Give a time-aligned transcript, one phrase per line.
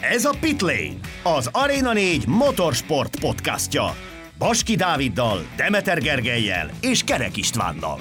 [0.00, 3.96] Ez a Pitlane, az Arena 4 motorsport podcastja.
[4.38, 8.00] Baski Dáviddal, Demeter Gergelyel és Kerek Istvánnal.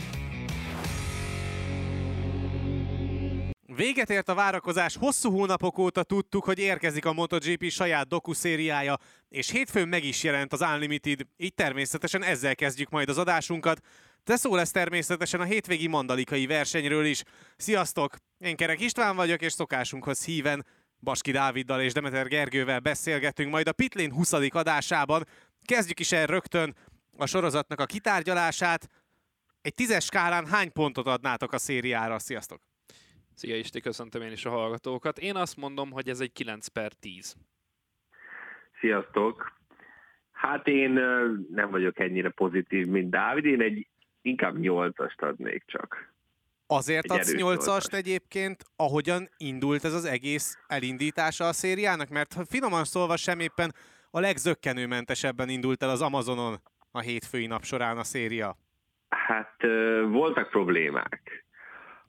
[3.76, 8.98] Véget ért a várakozás, hosszú hónapok óta tudtuk, hogy érkezik a MotoGP saját dokuszériája,
[9.30, 13.80] és hétfőn meg is jelent az Unlimited, így természetesen ezzel kezdjük majd az adásunkat.
[14.24, 17.24] De szó lesz természetesen a hétvégi mandalikai versenyről is.
[17.56, 18.16] Sziasztok!
[18.38, 20.66] Én Kerek István vagyok, és szokásunkhoz híven
[21.00, 24.34] Baski Dáviddal és Demeter Gergővel beszélgetünk majd a Pitlane 20.
[24.34, 25.24] adásában.
[25.66, 26.76] Kezdjük is el rögtön
[27.18, 28.88] a sorozatnak a kitárgyalását.
[29.62, 32.20] Egy tízes skálán hány pontot adnátok a szériára?
[32.20, 32.62] Sziasztok!
[33.34, 35.18] Szia Isti, köszöntöm én is a hallgatókat.
[35.18, 37.36] Én azt mondom, hogy ez egy 9 per 10.
[38.80, 39.56] Sziasztok!
[40.32, 40.92] Hát én
[41.52, 43.88] nem vagyok ennyire pozitív, mint Dávid, én egy
[44.22, 46.14] inkább 8-ast adnék csak.
[46.68, 52.10] Azért adsz 8-ast egyébként, ahogyan indult ez az egész elindítása a szériának?
[52.10, 53.74] Mert finoman szólva sem éppen
[54.12, 58.58] a legzökkenőmentesebben indult el az Amazonon a hétfői nap során a széria.
[59.10, 59.56] Hát
[60.12, 61.46] voltak problémák.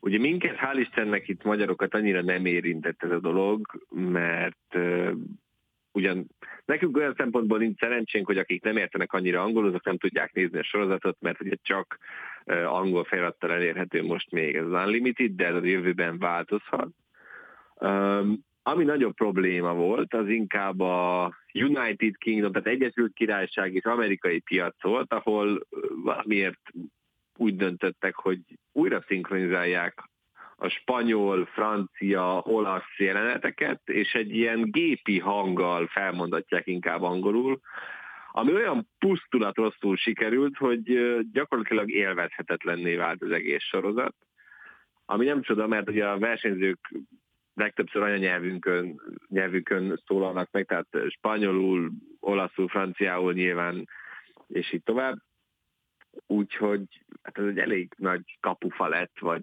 [0.00, 4.76] Ugye minket, hál' Istennek itt magyarokat annyira nem érintett ez a dolog, mert
[5.98, 6.26] ugyan
[6.64, 10.58] nekünk olyan szempontból nincs szerencsénk, hogy akik nem értenek annyira angolul, azok nem tudják nézni
[10.58, 11.98] a sorozatot, mert ugye csak
[12.66, 16.88] angol felirattal elérhető most még ez az Unlimited, de ez a jövőben változhat.
[17.74, 24.38] Um, ami nagyobb probléma volt, az inkább a United Kingdom, tehát Egyesült Királyság és amerikai
[24.40, 25.66] piac volt, ahol
[26.02, 26.60] valamiért
[27.36, 28.38] úgy döntöttek, hogy
[28.72, 30.02] újra szinkronizálják
[30.60, 37.60] a spanyol, francia, olasz jeleneteket, és egy ilyen gépi hanggal felmondatják inkább angolul,
[38.32, 40.82] ami olyan pusztulat rosszul sikerült, hogy
[41.32, 44.14] gyakorlatilag élvezhetetlenné vált az egész sorozat.
[45.04, 46.78] Ami nem csoda, mert ugye a versenyzők
[47.54, 53.88] legtöbbször anyanyelvünkön nyelvükön szólalnak meg, tehát spanyolul, olaszul, franciául nyilván,
[54.48, 55.18] és így tovább.
[56.26, 56.82] Úgyhogy
[57.22, 59.42] hát ez egy elég nagy kapufa lett, vagy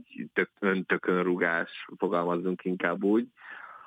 [0.86, 3.28] tök, rugás, fogalmazunk inkább úgy.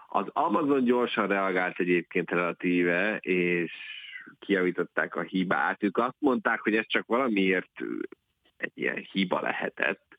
[0.09, 3.73] Az Amazon gyorsan reagált egyébként relatíve, és
[4.39, 5.83] kiavították a hibát.
[5.83, 7.81] Ők azt mondták, hogy ez csak valamiért
[8.57, 10.17] egy ilyen hiba lehetett,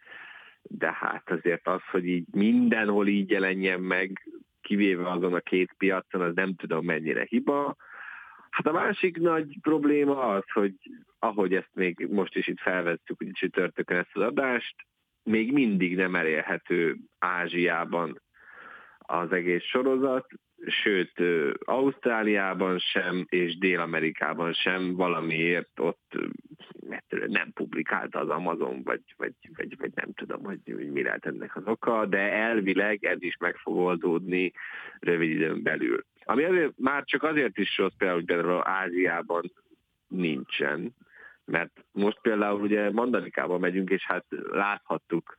[0.62, 4.30] de hát azért az, hogy így mindenhol így jelenjen meg,
[4.62, 7.76] kivéve azon a két piacon, az nem tudom mennyire hiba.
[8.50, 10.74] Hát a másik nagy probléma az, hogy
[11.20, 14.76] ahogy ezt még most is itt felvettük, hogy csütörtökön ezt az adást,
[15.24, 18.22] még mindig nem elérhető Ázsiában
[18.98, 20.28] az egész sorozat,
[20.68, 21.22] sőt
[21.60, 26.18] Ausztráliában sem, és Dél-Amerikában sem valamiért ott
[27.28, 31.56] nem publikálta az Amazon, vagy, vagy, vagy, vagy nem tudom, hogy, hogy mi lehet ennek
[31.56, 34.54] az oka, de elvileg ez is meg fog oldódni
[35.00, 36.06] rövid időn belül.
[36.30, 39.52] Ami azért, már csak azért is rossz például, hogy például Ázsiában
[40.08, 40.96] nincsen,
[41.46, 45.36] mert most például ugye Mandanikába megyünk, és hát láthattuk,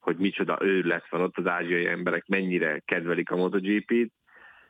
[0.00, 4.12] hogy micsoda ő lesz van ott, az ázsiai emberek mennyire kedvelik a MotoGP-t,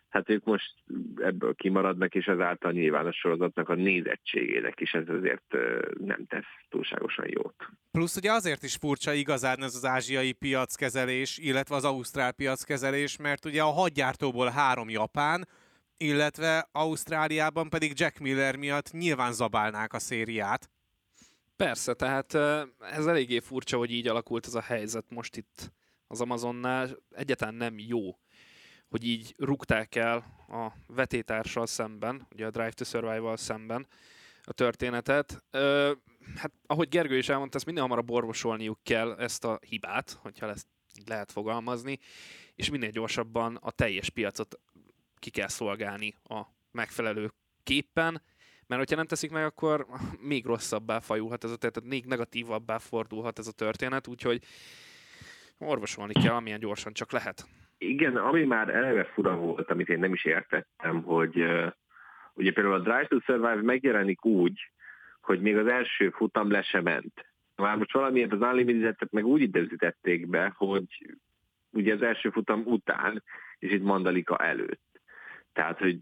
[0.09, 0.75] hát ők most
[1.17, 5.57] ebből kimaradnak, és ezáltal nyilván a sorozatnak a nézettségének is ez azért
[5.99, 7.55] nem tesz túlságosan jót.
[7.91, 13.45] Plusz ugye azért is furcsa igazán ez az ázsiai piackezelés, illetve az ausztrál piackezelés, mert
[13.45, 15.47] ugye a hadgyártóból három japán,
[15.97, 20.71] illetve Ausztráliában pedig Jack Miller miatt nyilván zabálnák a szériát.
[21.57, 22.35] Persze, tehát
[22.79, 25.73] ez eléggé furcsa, hogy így alakult ez a helyzet most itt
[26.07, 26.99] az Amazonnál.
[27.11, 28.19] Egyáltalán nem jó,
[28.89, 30.17] hogy így rúgták el
[30.49, 33.87] a vetétársal szemben, ugye a Drive to Survival szemben
[34.43, 35.45] a történetet.
[36.37, 40.67] hát ahogy Gergő is elmondta, ezt minél hamarabb orvosolniuk kell ezt a hibát, hogyha ezt
[41.07, 41.99] lehet fogalmazni,
[42.55, 44.61] és minél gyorsabban a teljes piacot
[45.25, 46.41] ki kell szolgálni a
[46.73, 47.31] megfelelő
[47.63, 48.23] képpen,
[48.67, 49.87] mert hogyha nem teszik meg, akkor
[50.21, 54.45] még rosszabbá fajulhat ez a történet, még negatívabbá fordulhat ez a történet, úgyhogy
[55.59, 57.47] orvosolni kell, amilyen gyorsan csak lehet.
[57.79, 61.73] Igen, ami már eleve fura volt, amit én nem is értettem, hogy uh,
[62.35, 64.71] ugye például a Drive to Survive megjelenik úgy,
[65.21, 67.27] hogy még az első futam le sem ment.
[67.57, 71.17] Már most valamiért az unlimited meg úgy időzítették be, hogy
[71.71, 73.23] ugye az első futam után,
[73.59, 74.94] és itt Mandalika előtt.
[75.55, 75.99] Tehát, hogy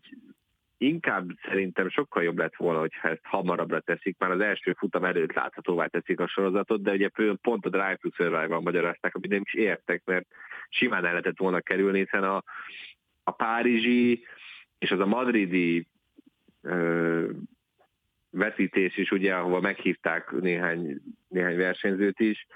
[0.77, 5.33] inkább szerintem sokkal jobb lett volna, hogyha ezt hamarabbra teszik, már az első futam előtt
[5.33, 7.09] láthatóvá teszik a sorozatot, de ugye
[7.43, 10.27] pont a Drive to Survive-val magyarázták, amit nem is értek, mert
[10.69, 12.43] simán el lehetett volna kerülni, hiszen a,
[13.23, 14.25] a párizsi
[14.79, 15.87] és az a madridi
[16.63, 17.31] ö,
[18.31, 22.47] vetítés is, ugye, ahova meghívták néhány, néhány versenyzőt is,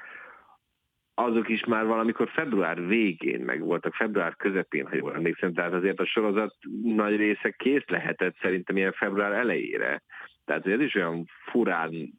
[1.19, 6.01] azok is már valamikor február végén meg voltak, február közepén, ha jól emlékszem, tehát azért
[6.01, 10.03] a sorozat nagy része kész lehetett szerintem ilyen február elejére.
[10.45, 12.13] Tehát ez is olyan furán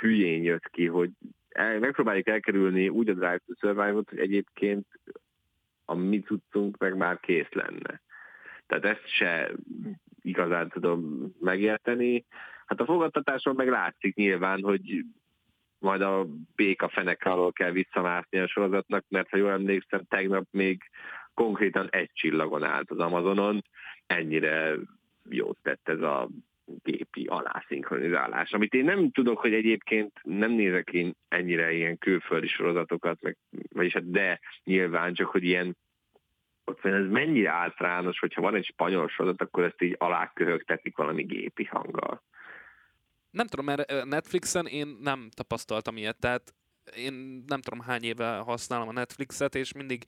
[0.00, 1.10] hülyén jött ki, hogy
[1.48, 4.86] el, megpróbáljuk elkerülni úgy a Drive to Survive-ot, hogy egyébként
[5.84, 8.00] a mi tudtunk meg már kész lenne.
[8.66, 9.50] Tehát ezt se
[10.22, 12.24] igazán tudom megérteni.
[12.66, 15.04] Hát a fogadtatáson meg látszik nyilván, hogy
[15.78, 16.26] majd a
[16.56, 20.82] béka fenek alól kell visszamászni a sorozatnak, mert ha jól emlékszem, tegnap még
[21.34, 23.62] konkrétan egy csillagon állt az Amazonon,
[24.06, 24.74] ennyire
[25.28, 26.28] jót tett ez a
[26.82, 33.22] gépi alászinkronizálás, amit én nem tudok, hogy egyébként nem nézek én ennyire ilyen külföldi sorozatokat,
[33.22, 33.36] meg,
[33.68, 35.76] vagyis hát de nyilván csak, hogy ilyen
[36.64, 41.64] ott ez mennyire általános, hogyha van egy spanyol sorozat, akkor ezt így aláköhögtetik valami gépi
[41.64, 42.22] hanggal.
[43.38, 46.54] Nem tudom, mert Netflixen én nem tapasztaltam ilyet, tehát
[46.96, 50.04] én nem tudom hány éve használom a Netflixet, és mindig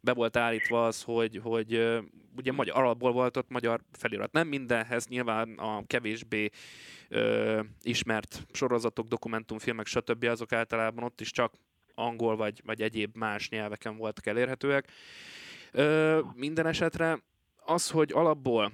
[0.00, 2.00] be volt állítva az, hogy, hogy
[2.36, 4.32] ugye magyar, alapból volt ott magyar felirat.
[4.32, 6.48] Nem mindenhez, nyilván a kevésbé
[7.08, 10.24] ö, ismert sorozatok, dokumentumfilmek, stb.
[10.24, 11.54] azok általában ott is csak
[11.94, 14.90] angol vagy, vagy egyéb más nyelveken voltak elérhetőek.
[15.72, 17.22] Ö, minden esetre
[17.56, 18.72] az, hogy alapból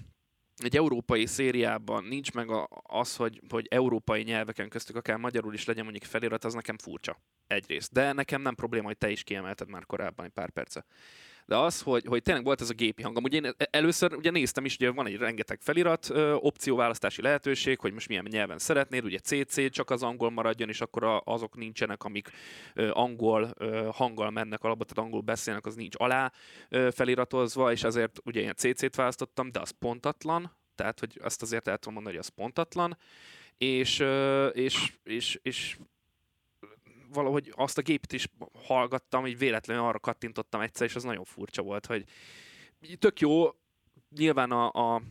[0.64, 5.64] egy európai szériában nincs meg a, az, hogy, hogy európai nyelveken köztük akár magyarul is
[5.64, 7.93] legyen mondjuk felirat, az nekem furcsa egyrészt.
[7.93, 10.85] De nekem nem probléma, hogy te is kiemelted már korábban egy pár perce.
[11.47, 13.23] De az, hogy, hogy tényleg volt ez a gépi hang.
[13.23, 17.93] Ugye én először ugye néztem is, ugye van egy rengeteg felirat, ö, opcióválasztási lehetőség, hogy
[17.93, 22.31] most milyen nyelven szeretnéd, ugye CC csak az angol maradjon, és akkor azok nincsenek, amik
[22.75, 26.33] ö, angol ö, hanggal mennek alapba, tehát angol beszélnek, az nincs alá
[26.69, 31.69] ö, feliratozva, és azért ugye ilyen CC-t választottam, de az pontatlan, tehát hogy azt azért
[31.69, 32.99] el tudom mondani, hogy az pontatlan,
[33.59, 34.05] és,
[34.53, 35.77] és, és, és
[37.12, 38.29] valahogy azt a gépet is
[38.67, 42.05] hallgattam, hogy véletlenül arra kattintottam egyszer, és az nagyon furcsa volt, hogy
[42.99, 43.49] tök jó,
[44.17, 45.03] nyilván a, a,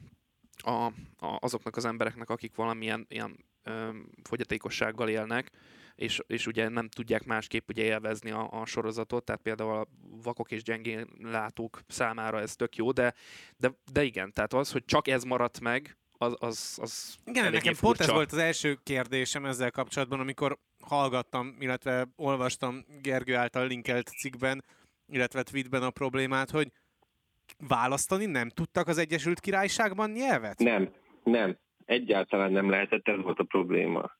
[0.57, 0.85] a,
[1.17, 3.89] a azoknak az embereknek, akik valamilyen ilyen ö,
[4.23, 5.51] fogyatékossággal élnek,
[5.95, 9.87] és, és ugye nem tudják másképp ugye élvezni a, a sorozatot, tehát például a
[10.23, 13.13] vakok és gyengén látók számára ez tök jó, de,
[13.57, 17.73] de, de igen, tehát az, hogy csak ez maradt meg, az, az, az Igen, nekem
[17.73, 17.81] furcsa.
[17.81, 24.07] pont ez volt az első kérdésem ezzel kapcsolatban, amikor hallgattam, illetve olvastam Gergő által linkelt
[24.07, 24.63] cikkben,
[25.07, 26.71] illetve tweetben a problémát, hogy
[27.67, 30.59] választani nem tudtak az Egyesült Királyságban nyelvet?
[30.59, 30.89] Nem,
[31.23, 31.57] nem.
[31.85, 34.11] Egyáltalán nem lehetett, ez volt a probléma.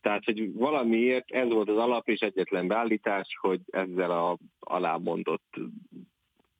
[0.00, 5.54] Tehát, hogy valamiért ez volt az alap és egyetlen beállítás, hogy ezzel a alámondott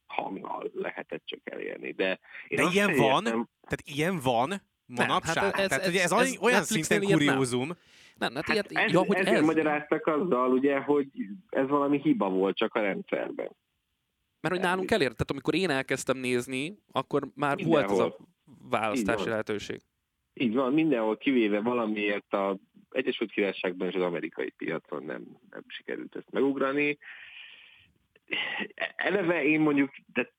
[0.06, 1.92] hanggal lehetett csak elérni.
[1.92, 2.18] De,
[2.48, 3.24] én De ilyen van?
[3.24, 4.62] Értem, tehát ilyen van
[4.96, 5.34] manapság?
[5.34, 7.66] Nem, hát ez, Tehát ez, ugye ez, ez olyan szinten kuriózum.
[7.66, 7.76] Nem.
[8.18, 9.44] Nem, hát, hát ilyet, ez, ja, hogy ezért ez...
[9.44, 11.08] magyaráztak azzal, ugye, hogy
[11.48, 13.50] ez valami hiba volt csak a rendszerben.
[14.40, 17.86] Mert hogy nálunk elért, tehát amikor én elkezdtem nézni, akkor már mindenhol.
[17.86, 18.16] volt az a
[18.68, 19.80] választási lehetőség.
[20.34, 22.58] Így van, mindenhol kivéve valamiért a
[22.90, 26.98] Egyesült Királyságban és az amerikai piacon nem, nem sikerült ezt megugrani.
[28.96, 30.32] Eleve én mondjuk, de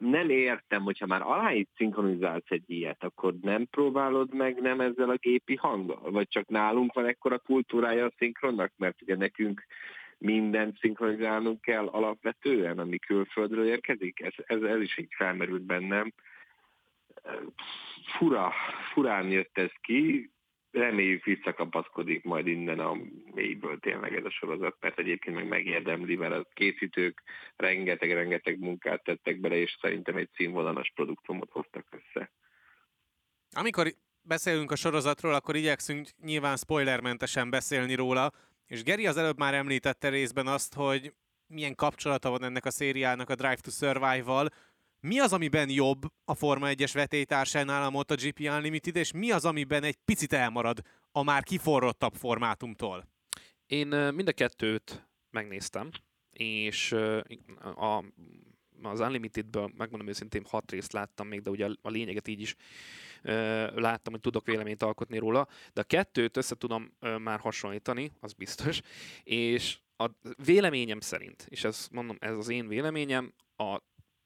[0.00, 5.16] nem értem, hogyha már aláig szinkronizálsz egy ilyet, akkor nem próbálod meg nem ezzel a
[5.16, 6.10] gépi hanggal?
[6.10, 8.72] Vagy csak nálunk van ekkora kultúrája a szinkronnak?
[8.76, 9.66] Mert ugye nekünk
[10.18, 14.20] mindent szinkronizálnunk kell alapvetően, ami külföldről érkezik?
[14.20, 16.12] Ez, ez, ez is így felmerült bennem.
[18.18, 18.52] Fura,
[18.92, 20.30] furán jött ez ki,
[20.72, 22.96] reméljük visszakapaszkodik majd innen a
[23.34, 27.22] mélyből tényleg ez a sorozat, mert egyébként meg megérdemli, mert a készítők
[27.56, 32.32] rengeteg-rengeteg munkát tettek bele, és szerintem egy színvonalas produktumot hoztak össze.
[33.52, 38.32] Amikor beszélünk a sorozatról, akkor igyekszünk nyilván spoilermentesen beszélni róla,
[38.66, 41.12] és Geri az előbb már említette részben azt, hogy
[41.46, 44.48] milyen kapcsolata van ennek a szériának a Drive to Survive-val,
[45.00, 49.82] mi az, amiben jobb a Forma 1-es vetélytársánál a MotoGP Unlimited, és mi az, amiben
[49.82, 50.80] egy picit elmarad
[51.12, 53.08] a már kiforrottabb formátumtól?
[53.66, 55.90] Én mind a kettőt megnéztem,
[56.30, 56.92] és
[57.74, 58.04] a,
[58.82, 62.56] az Unlimitedből megmondom őszintén hat részt láttam még, de ugye a lényeget így is
[63.74, 68.80] láttam, hogy tudok véleményt alkotni róla, de a kettőt össze tudom már hasonlítani, az biztos,
[69.22, 70.10] és a
[70.44, 73.80] véleményem szerint, és ez mondom, ez az én véleményem, a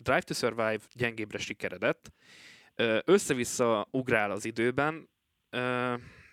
[0.04, 2.12] Drive to Survive gyengébbre sikeredett,
[3.04, 5.08] össze-vissza ugrál az időben,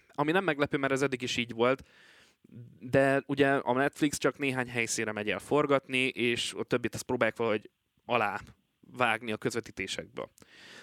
[0.07, 1.87] ami nem meglepő, mert ez eddig is így volt,
[2.79, 7.37] de ugye a Netflix csak néhány helyszínre megy el forgatni, és a többit azt próbálják
[7.37, 7.69] valahogy
[8.05, 8.39] alá
[8.79, 10.29] vágni a közvetítésekből.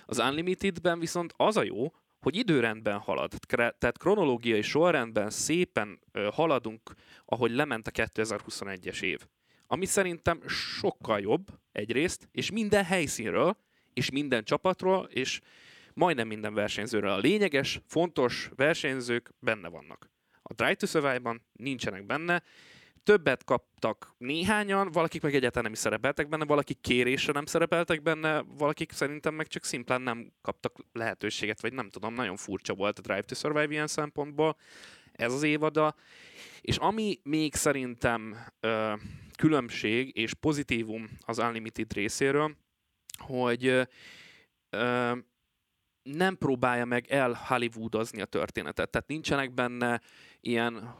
[0.06, 3.32] Az Unlimitedben viszont az a jó, hogy időrendben halad,
[3.78, 6.00] tehát kronológiai sorrendben szépen
[6.32, 6.92] haladunk,
[7.24, 9.26] ahogy lement a 2021-es év.
[9.70, 13.56] Ami szerintem sokkal jobb egyrészt, és minden helyszínről,
[13.92, 15.40] és minden csapatról, és
[15.94, 17.10] majdnem minden versenyzőről.
[17.10, 20.10] A lényeges, fontos versenyzők benne vannak.
[20.42, 22.42] A Drive to Survive-ban nincsenek benne,
[23.02, 28.42] többet kaptak néhányan, valakik meg egyáltalán nem is szerepeltek benne, valakik kérésre nem szerepeltek benne,
[28.42, 33.02] valakik szerintem meg csak szimplán nem kaptak lehetőséget, vagy nem tudom, nagyon furcsa volt a
[33.02, 34.56] Drive to Survive ilyen szempontból
[35.12, 35.94] ez az évada.
[36.60, 38.92] És ami még szerintem ö,
[39.38, 42.56] különbség és pozitívum az Unlimited részéről,
[43.18, 43.66] hogy
[44.70, 45.12] ö,
[46.02, 48.90] nem próbálja meg el Hollywoodozni a történetet.
[48.90, 50.00] Tehát nincsenek benne
[50.40, 50.96] ilyen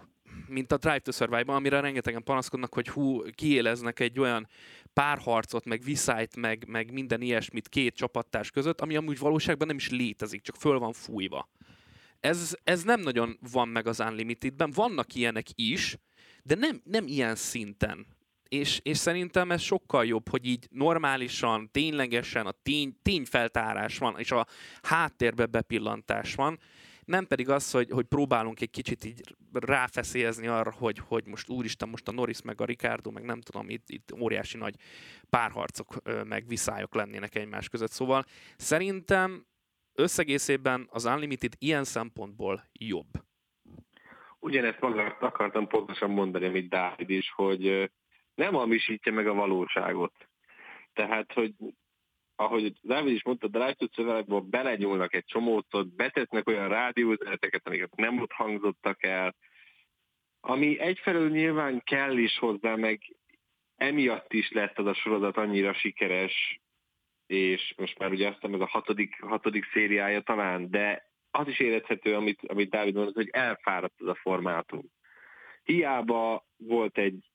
[0.47, 4.49] mint a Drive to Survive-ban, amire rengetegen panaszkodnak, hogy hú, kiéleznek egy olyan
[4.93, 9.91] párharcot, meg viszályt, meg, meg minden ilyesmit két csapattárs között, ami amúgy valóságban nem is
[9.91, 11.49] létezik, csak föl van fújva.
[12.21, 15.97] Ez, ez nem nagyon van meg az Unlimitedben, vannak ilyenek is,
[16.43, 18.07] de nem, nem ilyen szinten.
[18.49, 24.31] És, és szerintem ez sokkal jobb, hogy így normálisan, ténylegesen a tény, tényfeltárás van, és
[24.31, 24.47] a
[24.83, 26.59] háttérbe bepillantás van,
[27.05, 29.21] nem pedig az, hogy, hogy próbálunk egy kicsit így
[29.53, 33.69] ráfeszélyezni arra, hogy, hogy most úristen, most a Norris meg a Ricardo, meg nem tudom,
[33.69, 34.75] itt, itt óriási nagy
[35.31, 37.91] párharcok, meg viszályok lennének egymás között.
[37.91, 38.25] Szóval
[38.57, 39.47] szerintem
[39.95, 43.11] összegészében az Unlimited ilyen szempontból jobb.
[44.39, 47.91] Ugyanezt maga akartam pontosan mondani, amit Dávid is, hogy
[48.39, 50.13] nem hamisítja meg a valóságot.
[50.93, 51.55] Tehát, hogy
[52.37, 58.33] ahogy Dávid is mondta, a Drive belenyúlnak egy csomót, betetnek olyan rádiózeneteket, amiket nem ott
[58.33, 59.35] hangzottak el,
[60.41, 63.01] ami egyfelől nyilván kell is hozzá, meg
[63.77, 66.61] emiatt is lett az a sorozat annyira sikeres,
[67.27, 72.15] és most már ugye aztán ez a hatodik, hatodik szériája talán, de az is érezhető,
[72.15, 74.85] amit, amit Dávid mondott, hogy elfáradt az a formátum.
[75.63, 77.31] Hiába volt egy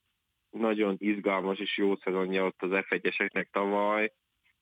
[0.54, 4.12] nagyon izgalmas és jó szezonja ott az F1-eseknek tavaly,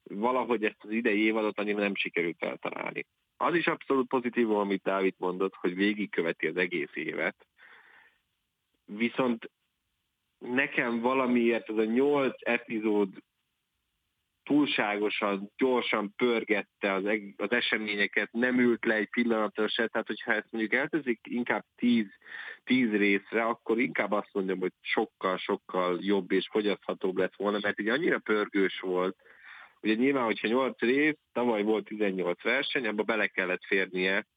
[0.04, 3.06] valahogy ezt az idei évadot annyira nem sikerült eltalálni.
[3.38, 7.48] Az is abszolút pozitív, amit Dávid mondott, hogy végigköveti az egész évet.
[8.86, 9.52] Viszont
[10.38, 13.10] nekem valamiért ez a nyolc epizód
[14.44, 17.04] túlságosan, gyorsan pörgette az,
[17.38, 22.08] az eseményeket, nem ült le egy pillanatra se, tehát hogyha ezt mondjuk eltezik inkább tíz,
[22.64, 27.90] tíz részre, akkor inkább azt mondjam, hogy sokkal-sokkal jobb és fogyaszthatóbb lett volna, mert így
[27.90, 29.16] annyira pörgős volt,
[29.84, 34.28] Ugye nyilván, hogyha 8 rész, tavaly volt 18 verseny, abba bele kellett férnie,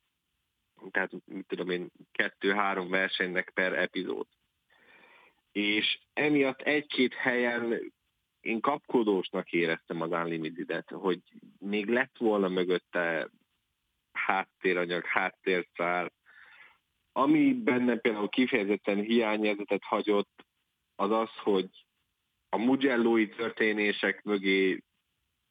[0.90, 4.26] tehát mit tudom én, kettő-három versenynek per epizód.
[5.52, 7.92] És emiatt egy-két helyen
[8.44, 11.20] én kapkodósnak éreztem az Unlimited-et, hogy
[11.58, 13.30] még lett volna mögötte
[14.12, 16.12] háttéranyag, háttérszár,
[17.12, 20.44] ami benne például kifejezetten hiányérzetet hagyott,
[20.96, 21.68] az az, hogy
[22.48, 24.82] a Mugello-i történések mögé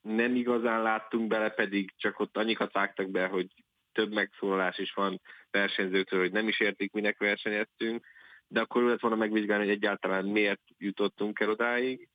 [0.02, 3.48] nem igazán láttunk bele, pedig csak ott annyikat vágtak be, hogy
[3.92, 5.22] több megszólalás is van
[5.52, 8.06] versenyzőtől, hogy nem is értik, minek versenyeztünk,
[8.48, 12.10] de akkor lehet volna megvizsgálni, hogy egyáltalán miért jutottunk el odáig.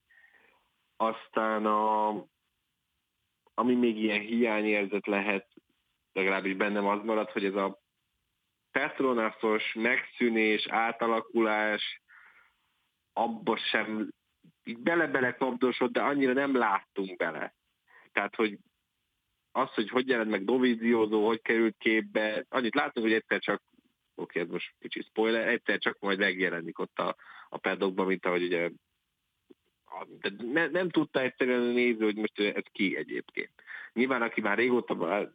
[1.01, 2.09] Aztán a,
[3.55, 5.49] ami még ilyen hiányérzet lehet,
[6.13, 7.79] legalábbis bennem az maradt, hogy ez a
[8.71, 12.03] Petronászos megszűnés, átalakulás,
[13.13, 14.09] abba sem
[14.65, 17.55] így bele-bele kapdosott, de annyira nem láttunk bele.
[18.13, 18.59] Tehát, hogy
[19.53, 23.63] az, hogy hogy jelent meg Doviziózó, hogy került képbe, annyit látunk, hogy egyszer csak,
[24.15, 27.17] oké, ez most kicsi spoiler, egyszer csak majd megjelenik ott a,
[27.49, 28.71] a pedokban, mint ahogy ugye
[30.21, 33.51] de ne, nem tudta egyszerűen nézni, hogy most ez ki egyébként.
[33.93, 35.31] Nyilván, aki már régóta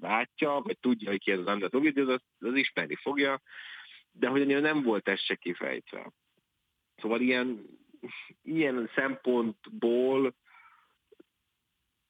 [0.00, 3.42] látja, vagy tudja, hogy ki ez az András Doviziózó, az, az ismerni fogja,
[4.12, 6.12] de hogy annyira nem volt ez se kifejtve.
[6.96, 7.64] Szóval ilyen,
[8.42, 10.34] ilyen szempontból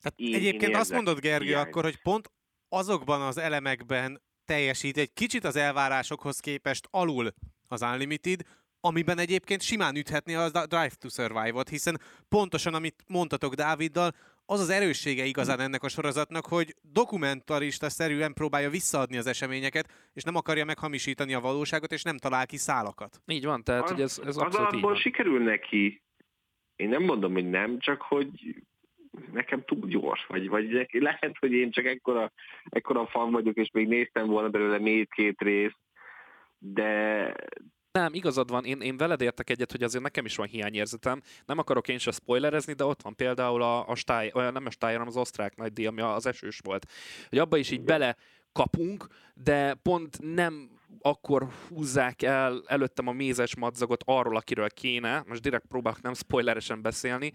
[0.00, 1.66] tehát én, egyébként én azt mondod, Gergő, hiány.
[1.66, 2.30] akkor, hogy pont
[2.69, 7.35] azokban az elemekben teljesít egy kicsit az elvárásokhoz képest alul
[7.69, 8.40] az Unlimited,
[8.80, 14.10] amiben egyébként simán üthetné a Drive to Survive-ot, hiszen pontosan, amit mondtatok Dáviddal,
[14.46, 20.22] az az erőssége igazán ennek a sorozatnak, hogy dokumentarista szerűen próbálja visszaadni az eseményeket, és
[20.22, 23.20] nem akarja meghamisítani a valóságot, és nem talál ki szálakat.
[23.26, 26.02] Így van, tehát az, hogy ez, ez az alapból sikerül neki.
[26.76, 28.62] Én nem mondom, hogy nem, csak hogy
[29.32, 32.32] nekem túl gyors, vagy, vagy lehet, hogy én csak ekkora,
[32.64, 35.78] ekkora fan vagyok, és még néztem volna belőle még két részt,
[36.58, 37.34] de,
[37.92, 41.23] nem, igazad van, én, én veled értek egyet, hogy azért nekem is van hiányérzetem.
[41.47, 44.92] Nem akarok én se spoilerezni, de ott van például a, a stály, nem a stály,
[44.92, 46.87] hanem az osztrák nagy díj, ami az esős volt.
[47.28, 48.16] Hogy abba is így bele
[48.52, 55.40] kapunk, de pont nem akkor húzzák el előttem a mézes madzagot arról, akiről kéne, most
[55.40, 57.32] direkt próbálok nem spoileresen beszélni,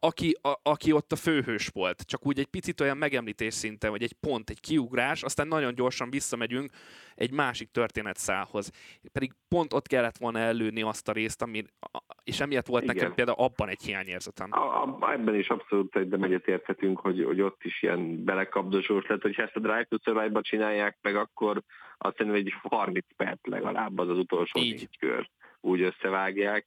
[0.00, 2.02] aki, a, aki ott a főhős volt.
[2.02, 6.10] Csak úgy egy picit olyan megemlítés szinten, vagy egy pont, egy kiugrás, aztán nagyon gyorsan
[6.10, 6.70] visszamegyünk
[7.14, 8.70] egy másik történetszálhoz.
[9.12, 11.64] Pedig pont ott kellett volna előni azt a részt, ami,
[12.24, 12.94] és emiatt volt Igen.
[12.94, 14.48] nekem például abban egy hiányérzetem.
[14.52, 19.34] A, a, ebben is abszolút egyben egyetérthetünk, hogy, hogy ott is ilyen belekapdosós lett, hogy
[19.36, 21.62] ezt a Drive to Survive-ba csinálják meg, akkor
[21.98, 24.74] azt hiszem, egy 30 perc legalább az az utolsó Így.
[24.74, 25.28] négy kör
[25.64, 26.66] úgy összevágják.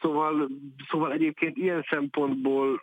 [0.00, 0.48] Szóval,
[0.88, 2.82] szóval egyébként ilyen szempontból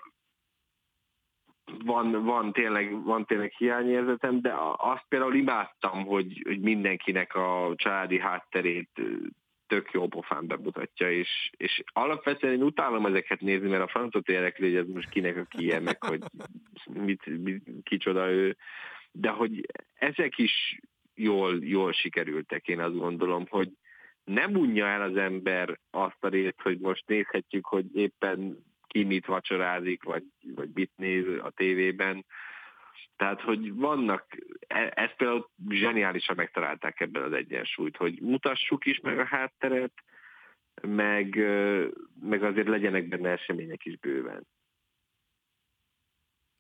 [1.83, 8.19] van, van, tényleg, van tényleg hiányérzetem, de azt például imádtam, hogy, hogy mindenkinek a családi
[8.19, 9.01] hátterét
[9.67, 14.65] tök jó pofán bemutatja, és, és alapvetően én utálom ezeket nézni, mert a francot érdekli,
[14.65, 16.21] hogy ez most kinek a kie, hogy
[16.93, 18.57] mit, mit, kicsoda ő,
[19.11, 20.79] de hogy ezek is
[21.15, 23.69] jól, jól sikerültek, én azt gondolom, hogy
[24.23, 29.25] nem unja el az ember azt a részt, hogy most nézhetjük, hogy éppen ki mit
[29.25, 30.23] vacsorázik, vagy,
[30.55, 32.25] vagy mit néz a tévében.
[33.15, 34.25] Tehát, hogy vannak,
[34.67, 39.93] e, ezt például zseniálisan megtalálták ebben az egyensúlyt, hogy mutassuk is meg a hátteret,
[40.81, 41.35] meg,
[42.21, 44.47] meg azért legyenek benne események is bőven.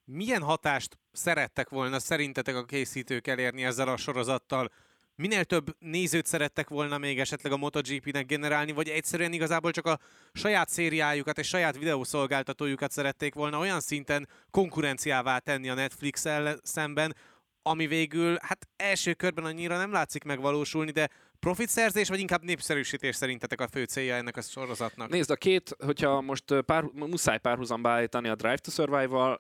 [0.05, 4.69] Milyen hatást szerettek volna szerintetek a készítők elérni ezzel a sorozattal?
[5.15, 9.99] Minél több nézőt szerettek volna még esetleg a MotoGP-nek generálni, vagy egyszerűen igazából csak a
[10.33, 16.25] saját szériájukat és saját videószolgáltatójukat szerették volna olyan szinten konkurenciává tenni a netflix
[16.61, 17.15] szemben,
[17.61, 23.61] ami végül, hát első körben annyira nem látszik megvalósulni, de profitszerzés, vagy inkább népszerűsítés szerintetek
[23.61, 25.09] a fő célja ennek a sorozatnak?
[25.09, 29.39] Nézd, a két, hogyha most pár, muszáj párhuzamba állítani a Drive to Survive-val,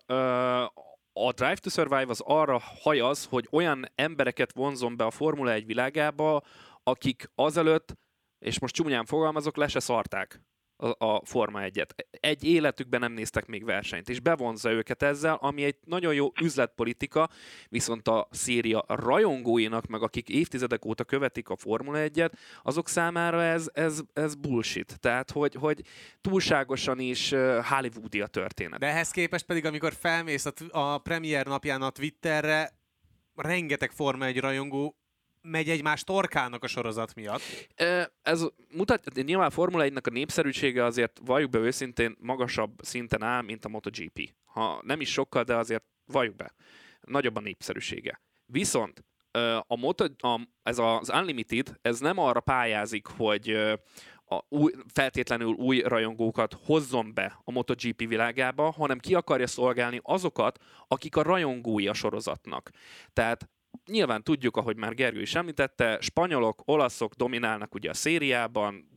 [1.13, 5.65] a Drive to Survive az arra hajaz, hogy olyan embereket vonzom be a Formula 1
[5.65, 6.41] világába,
[6.83, 7.93] akik azelőtt,
[8.39, 10.41] és most csúnyán fogalmazok, le se szarták
[10.83, 11.89] a, a Forma 1-et.
[12.19, 17.29] Egy életükben nem néztek még versenyt, és bevonza őket ezzel, ami egy nagyon jó üzletpolitika,
[17.69, 22.31] viszont a széria rajongóinak, meg akik évtizedek óta követik a Formula 1-et,
[22.63, 24.99] azok számára ez, ez, ez bullshit.
[24.99, 25.81] Tehát, hogy, hogy
[26.21, 27.29] túlságosan is
[27.69, 28.79] Hollywoodi a történet.
[28.79, 32.71] De ehhez képest pedig, amikor felmész a, a premier napján a Twitterre,
[33.35, 34.97] rengeteg Forma 1 rajongó
[35.43, 37.41] megy egymás torkának a sorozat miatt.
[38.21, 43.65] Ez mutat, nyilván Formula 1 a népszerűsége azért valljuk be őszintén magasabb szinten áll, mint
[43.65, 44.33] a MotoGP.
[44.45, 46.53] Ha nem is sokkal, de azért valljuk be.
[47.01, 48.21] Nagyobb a népszerűsége.
[48.45, 49.03] Viszont
[49.67, 53.49] a Moto, a, ez az Unlimited, ez nem arra pályázik, hogy
[54.25, 60.59] a új, feltétlenül új rajongókat hozzon be a MotoGP világába, hanem ki akarja szolgálni azokat,
[60.87, 62.69] akik a rajongói a sorozatnak.
[63.13, 63.49] Tehát
[63.85, 68.87] nyilván tudjuk, ahogy már Gergő is említette, spanyolok, olaszok dominálnak ugye a szériában,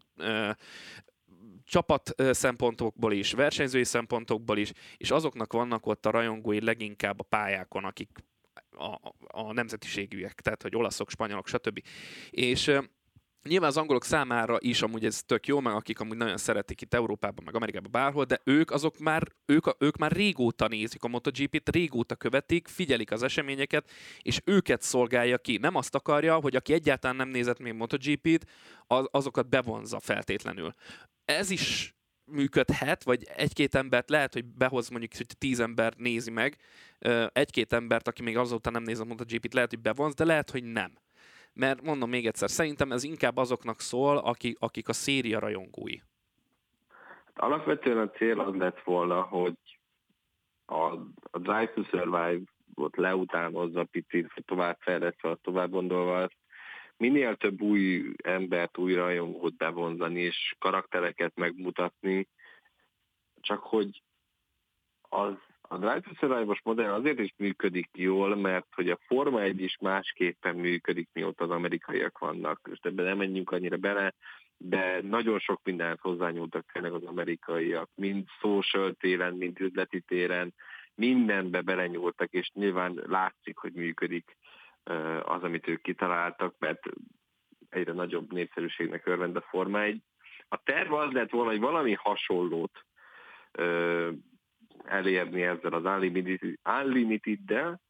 [1.65, 7.85] csapat szempontokból is, versenyzői szempontokból is, és azoknak vannak ott a rajongói leginkább a pályákon,
[7.85, 8.11] akik
[8.71, 11.83] a, a nemzetiségűek, tehát hogy olaszok, spanyolok, stb.
[12.31, 12.79] És
[13.47, 16.95] Nyilván az angolok számára is amúgy ez tök jó, meg akik amúgy nagyon szeretik itt
[16.95, 21.69] Európában, meg Amerikában bárhol, de ők azok már, ők, ők már régóta nézik a MotoGP-t,
[21.69, 23.91] régóta követik, figyelik az eseményeket,
[24.23, 25.57] és őket szolgálja ki.
[25.57, 28.47] Nem azt akarja, hogy aki egyáltalán nem nézett még MotoGP-t,
[28.87, 30.75] az, azokat bevonza feltétlenül.
[31.25, 36.57] Ez is működhet, vagy egy-két embert lehet, hogy behoz mondjuk, hogy tíz ember nézi meg,
[37.33, 40.65] egy-két embert, aki még azóta nem néz a MotoGP-t, lehet, hogy bevonz, de lehet, hogy
[40.65, 40.93] nem
[41.57, 45.97] mert mondom még egyszer, szerintem ez inkább azoknak szól, akik, akik a széria rajongói.
[47.25, 49.57] Hát alapvetően a cél az lett volna, hogy
[50.65, 50.83] a,
[51.31, 52.41] a Drive to Survive
[52.75, 56.29] ott leutánozza picit, tovább fejlesztve, tovább gondolva
[56.97, 62.29] minél több új embert, új rajongót bevonzani, és karaktereket megmutatni,
[63.41, 64.03] csak hogy
[65.09, 65.35] az
[65.69, 71.09] a Drive modell azért is működik jól, mert hogy a Forma 1 is másképpen működik,
[71.13, 72.61] mióta az amerikaiak vannak.
[72.69, 74.15] Most ebben nem menjünk annyira bele,
[74.57, 80.55] de nagyon sok mindent hozzányúltak tényleg az amerikaiak, mind social téren, mind üzleti téren,
[80.95, 84.37] mindenbe belenyúltak, és nyilván látszik, hogy működik
[85.23, 86.83] az, amit ők kitaláltak, mert
[87.69, 90.03] egyre nagyobb népszerűségnek örvend a Forma 1.
[90.49, 92.85] A terv az lett volna, hogy valami hasonlót
[94.89, 95.85] elérni ezzel az
[96.65, 97.81] Unlimited-del,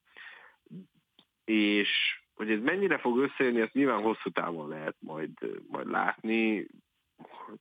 [1.45, 1.89] és
[2.35, 5.31] hogy ez mennyire fog összejönni, azt nyilván hosszú távon lehet majd,
[5.69, 6.67] majd látni,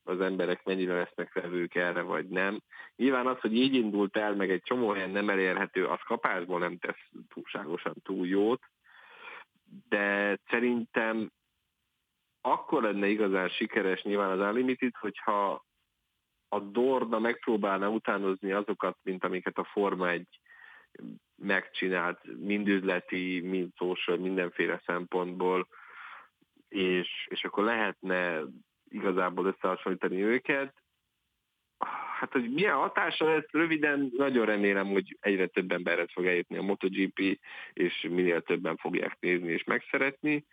[0.04, 2.60] az emberek mennyire lesznek felvők erre, vagy nem.
[2.96, 6.78] Nyilván az, hogy így indult el, meg egy csomó helyen nem elérhető, az kapásból nem
[6.78, 8.62] tesz túlságosan túl jót,
[9.88, 11.30] de szerintem
[12.40, 15.65] akkor lenne igazán sikeres nyilván az Unlimited, hogyha
[16.48, 20.40] a Dorna megpróbálna utánozni azokat, mint amiket a Forma egy
[21.36, 25.68] megcsinált, mind üzleti, mind social, mindenféle szempontból,
[26.68, 28.42] és, és akkor lehetne
[28.88, 30.74] igazából összehasonlítani őket.
[32.18, 36.62] Hát, hogy milyen hatása lesz, röviden nagyon remélem, hogy egyre több emberhez fog eljutni a
[36.62, 37.40] MotoGP,
[37.72, 40.46] és minél többen fogják nézni és megszeretni,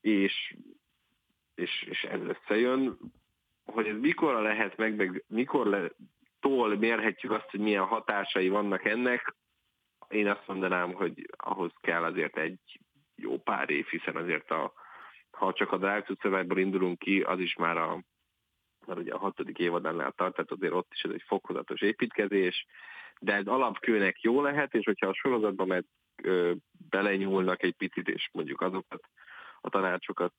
[0.00, 0.56] és,
[1.54, 2.98] és, és ez összejön.
[3.72, 5.90] Hogy ez mikor lehet meg, meg mikor le,
[6.40, 9.34] tól mérhetjük azt, hogy milyen hatásai vannak ennek,
[10.08, 12.58] én azt mondanám, hogy ahhoz kell azért egy
[13.14, 14.72] jó pár év, hiszen azért a,
[15.30, 16.04] ha csak a Drive
[16.48, 18.02] to indulunk ki, az is már a,
[18.86, 22.66] már ugye a hatodik évadánál tart, tehát azért ott is ez egy fokozatos építkezés,
[23.20, 25.84] de ez alapkőnek jó lehet, és hogyha a sorozatban meg
[26.22, 26.52] ö,
[26.88, 29.08] belenyúlnak egy picit, és mondjuk azokat
[29.60, 30.32] a tanácsokat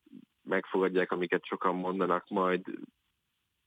[0.44, 2.66] megfogadják, amiket sokan mondanak majd,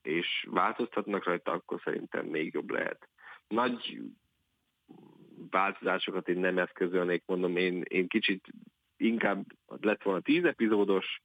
[0.02, 3.08] és változtatnak rajta, akkor szerintem még jobb lehet.
[3.48, 4.00] Nagy
[5.50, 8.48] változásokat én nem eszközölnék, mondom, én, én kicsit
[8.96, 9.44] inkább
[9.80, 11.22] lett volna tíz epizódos,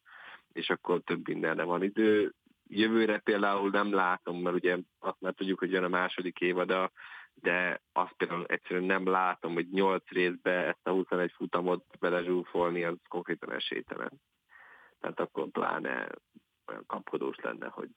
[0.54, 2.34] és akkor több mindenre van idő.
[2.70, 6.92] Jövőre például nem látom, mert ugye azt már tudjuk, hogy jön a második évada,
[7.34, 12.98] de azt például egyszerűen nem látom, hogy nyolc részbe ezt a 21 futamot belezsúfolni, az
[13.08, 14.12] konkrétan esélytelen.
[15.00, 16.08] Tehát akkor pláne
[16.68, 17.92] olyan kapkodós lenne, hogy,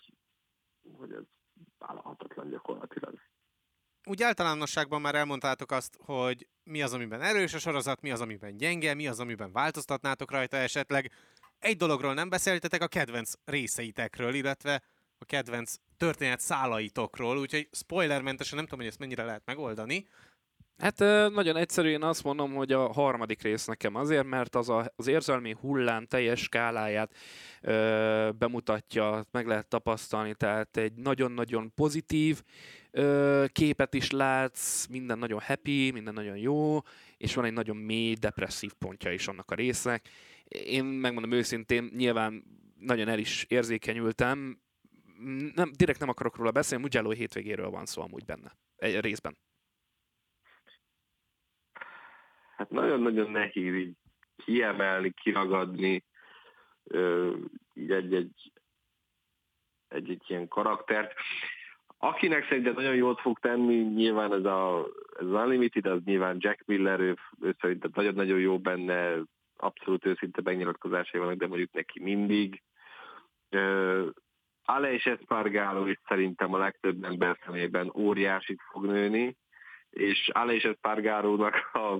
[0.96, 1.24] hogy ez
[1.78, 3.18] vállalhatatlan gyakorlatilag
[4.04, 8.56] úgy általánosságban már elmondtátok azt, hogy mi az, amiben erős a sorozat, mi az, amiben
[8.56, 11.10] gyenge, mi az, amiben változtatnátok rajta esetleg.
[11.58, 14.82] Egy dologról nem beszéltetek, a kedvenc részeitekről, illetve
[15.18, 20.08] a kedvenc történet szálaitokról, úgyhogy spoilermentesen nem tudom, hogy ezt mennyire lehet megoldani.
[20.80, 20.98] Hát
[21.34, 25.56] nagyon egyszerűen azt mondom, hogy a harmadik rész nekem azért, mert az a, az érzelmi
[25.60, 27.14] hullám teljes skáláját
[27.60, 32.42] ö, bemutatja, meg lehet tapasztalni, tehát egy nagyon-nagyon pozitív
[32.90, 36.78] ö, képet is látsz, minden nagyon happy, minden nagyon jó,
[37.16, 40.08] és van egy nagyon mély, depresszív pontja is annak a résznek.
[40.48, 42.44] Én megmondom őszintén, nyilván
[42.78, 44.60] nagyon el is érzékenyültem,
[45.54, 49.36] nem, direkt nem akarok róla beszélni, Mugello hétvégéről van szó amúgy benne, egy részben.
[52.60, 53.94] Hát nagyon-nagyon nehéz így
[54.36, 56.04] kiemelni, kiragadni
[57.74, 58.52] egy-egy,
[59.88, 61.14] egy-egy ilyen karaktert.
[61.98, 64.86] Akinek szerintem nagyon jót fog tenni, nyilván ez, a,
[65.20, 69.16] ez az Unlimited, az nyilván Jack Miller, ő, ő szerintem nagyon-nagyon jó benne,
[69.56, 72.62] abszolút őszinte megnyilatkozásai vannak, de mondjuk neki mindig.
[73.50, 74.06] Uh,
[74.64, 79.36] Ale és Espargaro is szerintem a legtöbb ember szemében óriásit fog nőni,
[79.90, 81.98] és Ale és Espargarónak a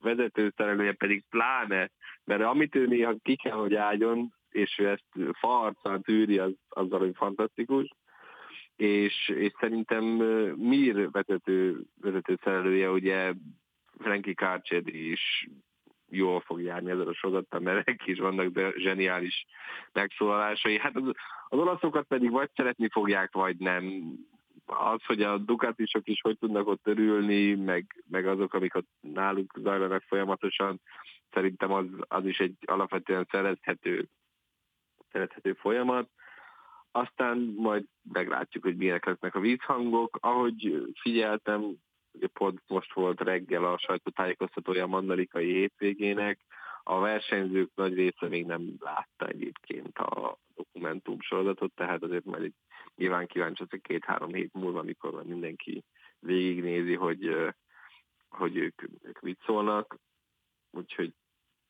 [0.00, 1.90] vezetőszerelője pedig pláne,
[2.24, 6.98] mert amit ő néha ki kell, hogy álljon, és ő ezt farccal tűri, az, azzal,
[6.98, 7.90] hogy fantasztikus,
[8.76, 10.04] és, és szerintem
[10.56, 13.32] Mir vezető, vezetőszerelője, ugye
[13.98, 15.48] Frankie Kárcsed is
[16.10, 19.46] jól fog járni ezzel a sorozattal, mert neki is vannak de zseniális
[19.92, 20.78] megszólalásai.
[20.78, 21.12] Hát az,
[21.48, 24.14] az olaszokat pedig vagy szeretni fogják, vagy nem
[24.70, 29.52] az, hogy a Ducatisok is hogy tudnak ott örülni, meg, meg azok, amik ott náluk
[29.62, 30.80] zajlanak folyamatosan,
[31.30, 34.08] szerintem az, az is egy alapvetően szerethető,
[35.12, 36.08] szerethető folyamat.
[36.90, 40.18] Aztán majd meglátjuk, hogy milyenek lesznek a vízhangok.
[40.20, 41.62] Ahogy figyeltem,
[42.12, 46.38] ugye pont most volt reggel a sajtótájékoztatója a Mandalikai hétvégének,
[46.82, 52.54] a versenyzők nagy része még nem látta egyébként a dokumentum sorozatot, tehát azért majd egy
[53.00, 55.84] nyilván kíváncsi hogy két-három hét múlva, amikor mindenki
[56.18, 57.36] végignézi, hogy,
[58.28, 59.96] hogy ők, ők mit szólnak,
[60.70, 61.14] úgyhogy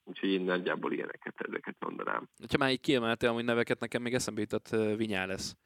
[0.05, 2.29] Úgyhogy én nagyjából ilyeneket, ezeket mondanám.
[2.51, 5.57] Ha már így kiemeltél amúgy neveket, nekem még eszembe jutott lesz.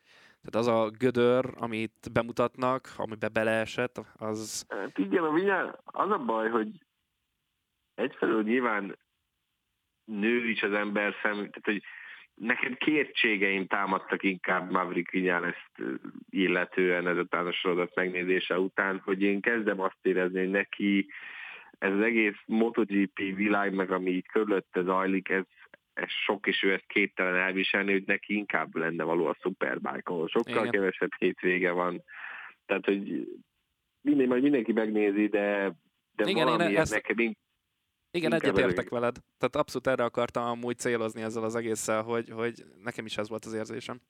[0.42, 4.64] Tehát az a gödör, amit bemutatnak, amiben beleesett, az...
[4.68, 6.68] Hát igen, a Vinyál, az a baj, hogy
[7.94, 8.98] egyfelől nyilván
[10.04, 11.82] nő is az ember szem, tehát hogy
[12.34, 15.70] nekem kétségeim támadtak inkább Maverick Vinyales
[16.30, 21.06] illetően ezután a sorozat megnézése után, hogy én kezdem azt érezni, hogy neki
[21.78, 25.44] ez az egész MotoGP világ, meg ami így körülötte zajlik, ez,
[25.94, 30.28] ez sok, és ő ezt képtelen elviselni, hogy neki inkább lenne való a Superbike, ahol
[30.28, 30.70] sokkal Igen.
[30.70, 32.02] kevesebb hétvége van.
[32.66, 33.28] Tehát, hogy
[34.00, 35.72] minden, majd mindenki megnézi, de,
[36.16, 36.92] de Igen, valamiért ezt...
[36.92, 37.34] nekem
[38.14, 39.16] igen, egyetértek veled.
[39.38, 43.44] Tehát abszolút erre akartam amúgy célozni ezzel az egésszel, hogy, hogy nekem is ez volt
[43.44, 44.00] az érzésem.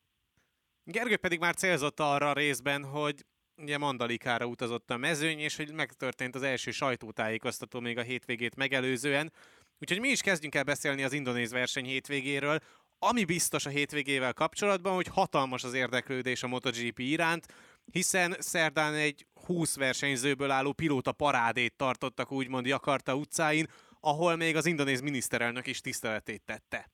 [0.84, 3.24] Gergő pedig már célzott arra a részben, hogy
[3.56, 9.32] ugye Mandalikára utazott a mezőny, és hogy megtörtént az első sajtótájékoztató még a hétvégét megelőzően.
[9.80, 12.58] Úgyhogy mi is kezdjünk el beszélni az indonéz verseny hétvégéről.
[12.98, 17.46] Ami biztos a hétvégével kapcsolatban, hogy hatalmas az érdeklődés a MotoGP iránt,
[17.92, 23.66] hiszen szerdán egy 20 versenyzőből álló pilóta parádét tartottak úgymond Jakarta utcáin,
[24.04, 26.90] ahol még az indonéz miniszterelnök is tiszteletét tette.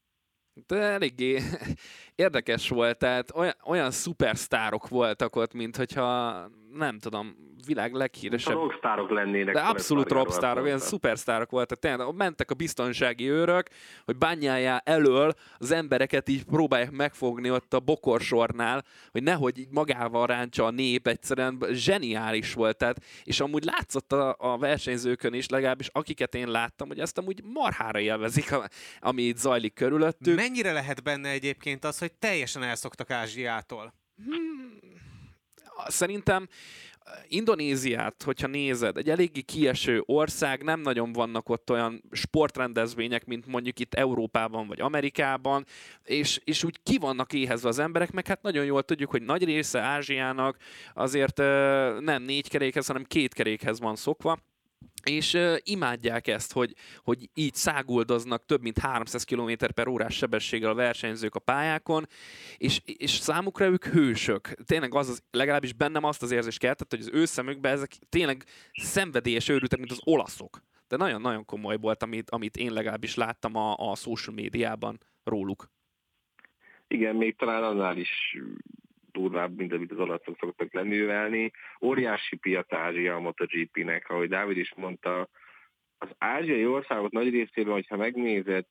[0.66, 1.42] De eléggé
[2.14, 8.56] érdekes volt, tehát olyan, olyan szupersztárok voltak ott, mint hogyha nem tudom, világ leghíresebb.
[8.56, 9.54] A rockstárok lennének.
[9.54, 11.78] De abszolút rockstárok, olyan szupersztárok voltak.
[11.78, 13.68] Tényleg mentek a biztonsági őrök,
[14.04, 20.26] hogy bányájá elől az embereket így próbálják megfogni ott a bokorsornál, hogy nehogy így magával
[20.26, 22.76] ráncsa a nép, egyszerűen zseniális volt.
[22.76, 27.42] Tehát, és amúgy látszott a, a versenyzőkön is, legalábbis akiket én láttam, hogy ezt amúgy
[27.44, 28.54] marhára élvezik,
[29.00, 30.36] ami itt zajlik körülöttük.
[30.36, 33.94] Mennyire lehet benne egyébként az, hogy teljesen elszoktak Ázsiától?
[34.24, 34.89] Hmm
[35.86, 36.48] szerintem
[37.28, 43.78] Indonéziát, hogyha nézed, egy eléggé kieső ország, nem nagyon vannak ott olyan sportrendezvények, mint mondjuk
[43.78, 45.66] itt Európában vagy Amerikában,
[46.04, 49.44] és, és úgy ki vannak éhezve az emberek, meg hát nagyon jól tudjuk, hogy nagy
[49.44, 50.56] része Ázsiának
[50.94, 51.36] azért
[52.00, 54.38] nem négy kerékhez, hanem két kerékhez van szokva,
[55.04, 60.70] és uh, imádják ezt, hogy, hogy így száguldoznak több mint 300 km per órás sebességgel
[60.70, 62.06] a versenyzők a pályákon,
[62.56, 64.48] és, és számukra ők hősök.
[64.64, 68.44] Tényleg az, az legalábbis bennem azt az érzést keltett, hogy az ő szemükben ezek tényleg
[68.72, 70.62] szenvedélyes őrültek, mint az olaszok.
[70.88, 75.70] De nagyon-nagyon komoly volt, amit, amit én legalábbis láttam a, a social médiában róluk.
[76.88, 78.36] Igen, még talán annál is
[79.20, 81.50] durvább, mint amit az olaszok szoktak leművelni.
[81.80, 85.28] Óriási piac Ázsia a MotoGP-nek, ahogy Dávid is mondta,
[85.98, 88.64] az ázsiai országok nagy részében, hogyha megnézed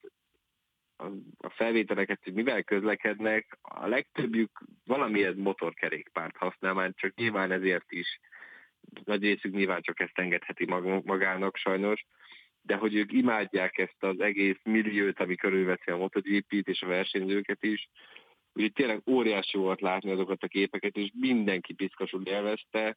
[1.38, 8.20] a felvételeket, hogy mivel közlekednek, a legtöbbjük valamilyen motorkerékpárt használ, már csak nyilván ezért is.
[9.04, 10.64] Nagy részük nyilván csak ezt engedheti
[11.04, 12.04] magának sajnos,
[12.62, 17.62] de hogy ők imádják ezt az egész milliót, ami körülveszi a MotoGP-t és a versenyzőket
[17.64, 17.88] is,
[18.52, 22.96] Úgyhogy tényleg óriási volt látni azokat a képeket, és mindenki piszkosul élvezte.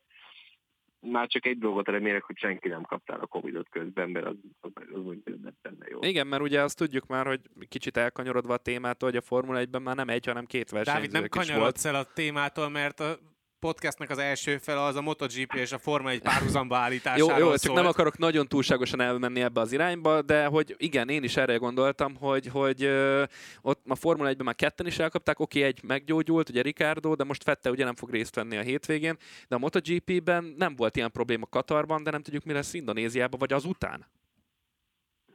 [0.99, 4.71] Már csak egy dolgot remélek, hogy senki nem kaptál a Covid-ot közben, mert az, az,
[4.93, 5.23] az úgy
[5.61, 5.99] benne jó.
[6.01, 9.81] Igen, mert ugye azt tudjuk már, hogy kicsit elkanyarodva a témától, hogy a Formula 1-ben
[9.81, 13.17] már nem egy, hanem két versenyző Dávid, nem kanyarodsz el a témától, mert a
[13.63, 17.55] podcastnak az első fele az a MotoGP és a Forma egy párhuzamba állításáról Jó, jó
[17.55, 21.55] csak nem akarok nagyon túlságosan elmenni ebbe az irányba, de hogy igen, én is erre
[21.55, 23.23] gondoltam, hogy, hogy ö,
[23.61, 27.43] ott a Formula 1-ben már ketten is elkapták, oké, egy meggyógyult, ugye Ricardo, de most
[27.43, 31.45] Fette ugye nem fog részt venni a hétvégén, de a MotoGP-ben nem volt ilyen probléma
[31.45, 34.05] Katarban, de nem tudjuk, mi lesz Indonéziában, vagy az után.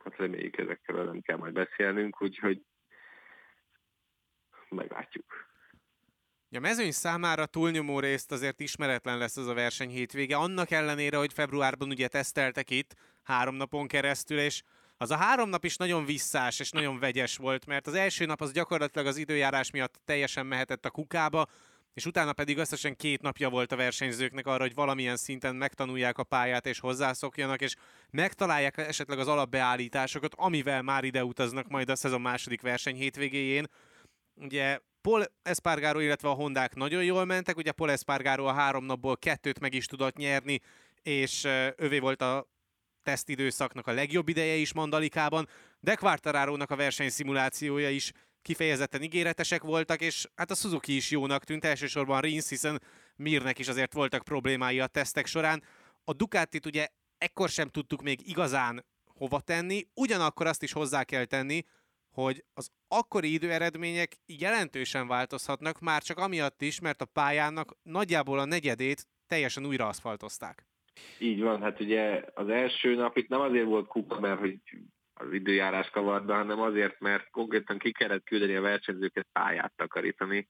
[0.05, 2.62] Hát reméljük ezekkel nem kell majd beszélnünk, úgyhogy
[4.69, 5.48] meglátjuk.
[6.51, 11.33] A mezőny számára túlnyomó részt azért ismeretlen lesz az a verseny hétvége, annak ellenére, hogy
[11.33, 14.63] februárban ugye teszteltek itt három napon keresztül, és
[14.97, 18.41] az a három nap is nagyon visszás és nagyon vegyes volt, mert az első nap
[18.41, 21.47] az gyakorlatilag az időjárás miatt teljesen mehetett a kukába,
[21.95, 26.25] és utána pedig összesen két napja volt a versenyzőknek arra, hogy valamilyen szinten megtanulják a
[26.25, 27.75] pályát és hozzászokjanak, és
[28.11, 33.67] megtalálják esetleg az alapbeállításokat, amivel már ide utaznak majd a szezon második verseny hétvégéjén.
[34.35, 39.16] Ugye Paul Espargaro, illetve a Hondák nagyon jól mentek, ugye Paul Espargaro a három napból
[39.16, 40.61] kettőt meg is tudott nyerni,
[41.03, 41.44] és
[41.77, 42.49] övé volt a
[43.03, 45.49] tesztidőszaknak a legjobb ideje is Mandalikában,
[45.81, 51.64] de Quartararo-nak a versenyszimulációja is kifejezetten ígéretesek voltak, és hát a Suzuki is jónak tűnt,
[51.64, 52.83] elsősorban Rins, hiszen
[53.16, 55.62] Mirnek is azért voltak problémái a tesztek során.
[56.05, 56.87] A Ducatit ugye
[57.18, 61.64] ekkor sem tudtuk még igazán hova tenni, ugyanakkor azt is hozzá kell tenni,
[62.22, 68.44] hogy az akkori időeredmények jelentősen változhatnak, már csak amiatt is, mert a pályának nagyjából a
[68.44, 70.66] negyedét teljesen újra aszfaltozták.
[71.18, 74.61] Így van, hát ugye az első nap itt nem azért volt kuka, mert hogy
[75.14, 80.48] az időjárás kavarda, hanem azért, mert konkrétan ki kellett küldeni a versenyzőket pályát takarítani,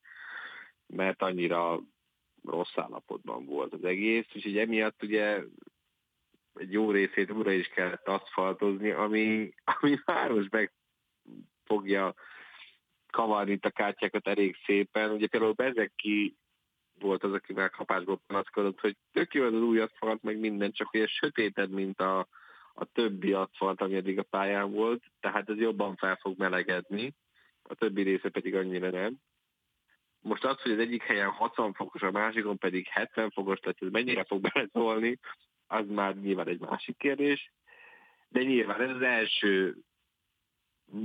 [0.87, 1.81] mert annyira
[2.45, 5.43] rossz állapotban volt az egész, és így emiatt ugye
[6.55, 10.73] egy jó részét újra is kellett aszfaltozni, ami, ami város meg
[11.69, 12.15] fogja
[13.11, 15.11] kavarni itt a kártyákat elég szépen.
[15.11, 16.37] Ugye például Bezeki
[16.99, 20.89] volt az, aki már kapásból panaszkodott, hogy tök jó az új aszfalt, meg minden, csak
[20.89, 22.19] hogy ez sötéted, mint a,
[22.75, 27.15] a többi aszfalt, ami eddig a pályán volt, tehát ez jobban fel fog melegedni,
[27.63, 29.17] a többi része pedig annyira nem.
[30.21, 33.91] Most az, hogy az egyik helyen 60 fokos, a másikon pedig 70 fokos, tehát ez
[33.91, 35.19] mennyire fog beleszólni,
[35.67, 37.53] az már nyilván egy másik kérdés.
[38.29, 39.77] De nyilván ez az első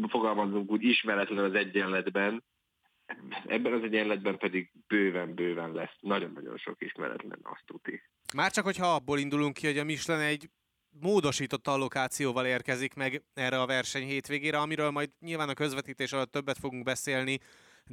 [0.07, 2.43] fogalmazunk úgy ismeretlen az egyenletben,
[3.45, 8.01] ebben az egyenletben pedig bőven-bőven lesz nagyon-nagyon sok ismeretlen, azt tuti.
[8.35, 10.49] Már csak, hogyha abból indulunk ki, hogy a Michelin egy
[11.01, 16.57] módosított allokációval érkezik meg erre a verseny hétvégére, amiről majd nyilván a közvetítés alatt többet
[16.57, 17.39] fogunk beszélni,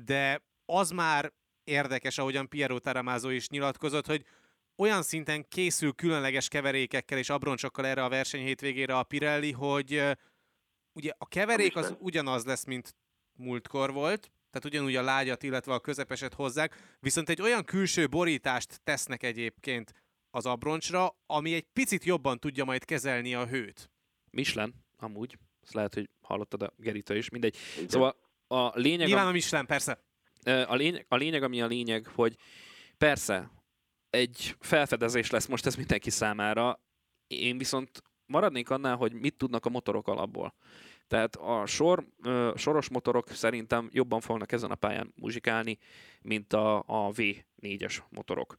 [0.05, 1.33] de az már
[1.64, 4.24] érdekes, ahogyan Piero Taramázó is nyilatkozott, hogy
[4.76, 10.03] olyan szinten készül különleges keverékekkel és abroncsokkal erre a verseny hétvégére a Pirelli, hogy
[10.92, 12.96] ugye a keverék az ugyanaz lesz, mint
[13.33, 18.81] múltkor volt, tehát ugyanúgy a lágyat, illetve a közepeset hozzák, viszont egy olyan külső borítást
[18.85, 19.92] tesznek egyébként
[20.31, 23.90] az abroncsra, ami egy picit jobban tudja majd kezelni a hőt.
[24.31, 25.38] Michelin, amúgy.
[25.62, 27.57] Ezt lehet, hogy hallottad a Gerita is, mindegy.
[27.88, 29.07] Szóval a lényeg...
[29.07, 30.05] Nyilván a Michelin, persze.
[30.44, 32.37] A lényeg, a lényeg, ami a lényeg, hogy
[32.98, 33.50] persze,
[34.11, 36.81] egy felfedezés lesz most ez mindenki számára,
[37.26, 40.55] én viszont maradnék annál, hogy mit tudnak a motorok alapból.
[41.09, 42.07] Tehát a sor,
[42.55, 45.79] soros motorok szerintem jobban fognak ezen a pályán muzsikálni,
[46.23, 48.59] mint a, a V4-es motorok.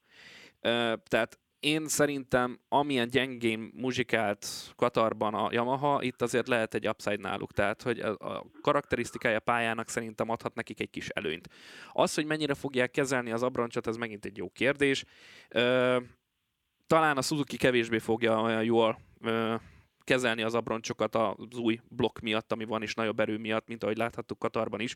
[1.04, 7.52] Tehát én szerintem amilyen gyengén muzsikált Katarban a Yamaha, itt azért lehet egy upside náluk,
[7.52, 11.50] tehát hogy a karakterisztikája pályának szerintem adhat nekik egy kis előnyt.
[11.92, 15.04] Az, hogy mennyire fogják kezelni az abroncsot, ez megint egy jó kérdés.
[16.92, 19.00] Talán a Suzuki kevésbé fogja olyan jól
[20.04, 23.98] kezelni az abroncsokat az új blokk miatt, ami van, és nagyobb erő miatt, mint ahogy
[23.98, 24.96] láthattuk Katarban is.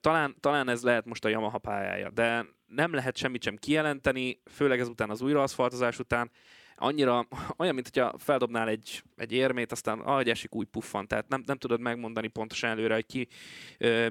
[0.00, 4.80] Talán, talán ez lehet most a Yamaha pályája, de nem lehet semmit sem kijelenteni, főleg
[4.80, 6.30] ezután az újraaszfaltozás után,
[6.76, 11.42] annyira olyan, mint hogyha feldobnál egy, egy érmét, aztán ahogy esik új puffan, tehát nem,
[11.46, 13.28] nem tudod megmondani pontosan előre, hogy ki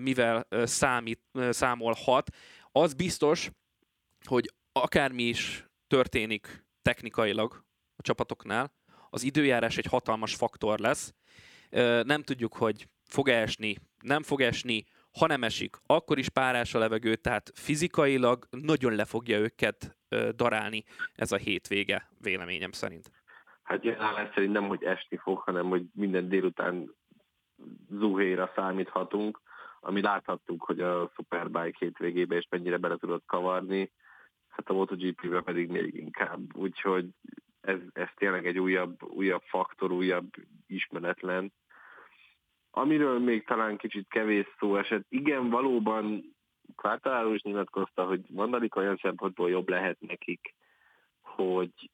[0.01, 2.35] mivel számít, számolhat.
[2.71, 3.51] Az biztos,
[4.25, 7.63] hogy akármi is történik technikailag
[7.95, 8.73] a csapatoknál,
[9.09, 11.13] az időjárás egy hatalmas faktor lesz.
[12.03, 14.85] Nem tudjuk, hogy fog esni, nem fog esni,
[15.19, 19.97] ha nem esik, akkor is párás a levegő, tehát fizikailag nagyon le fogja őket
[20.35, 20.83] darálni
[21.15, 23.11] ez a hétvége, véleményem szerint.
[23.63, 26.95] Hát jelenleg szerintem, hogy esni fog, hanem hogy minden délután
[27.89, 29.41] zuhéra számíthatunk,
[29.79, 33.91] ami láthattuk, hogy a Superbike hétvégébe is mennyire bele tudott kavarni,
[34.55, 36.55] hát a MotoGP-be pedig még inkább.
[36.55, 37.09] Úgyhogy
[37.61, 40.29] ez, ez tényleg egy újabb, újabb faktor, újabb
[40.67, 41.51] ismeretlen,
[42.77, 46.35] Amiről még talán kicsit kevés szó esett, igen, valóban
[46.75, 50.55] Kvártaláló is nyilatkozta, hogy Mandalika olyan szempontból jobb lehet nekik,
[51.21, 51.89] hogy,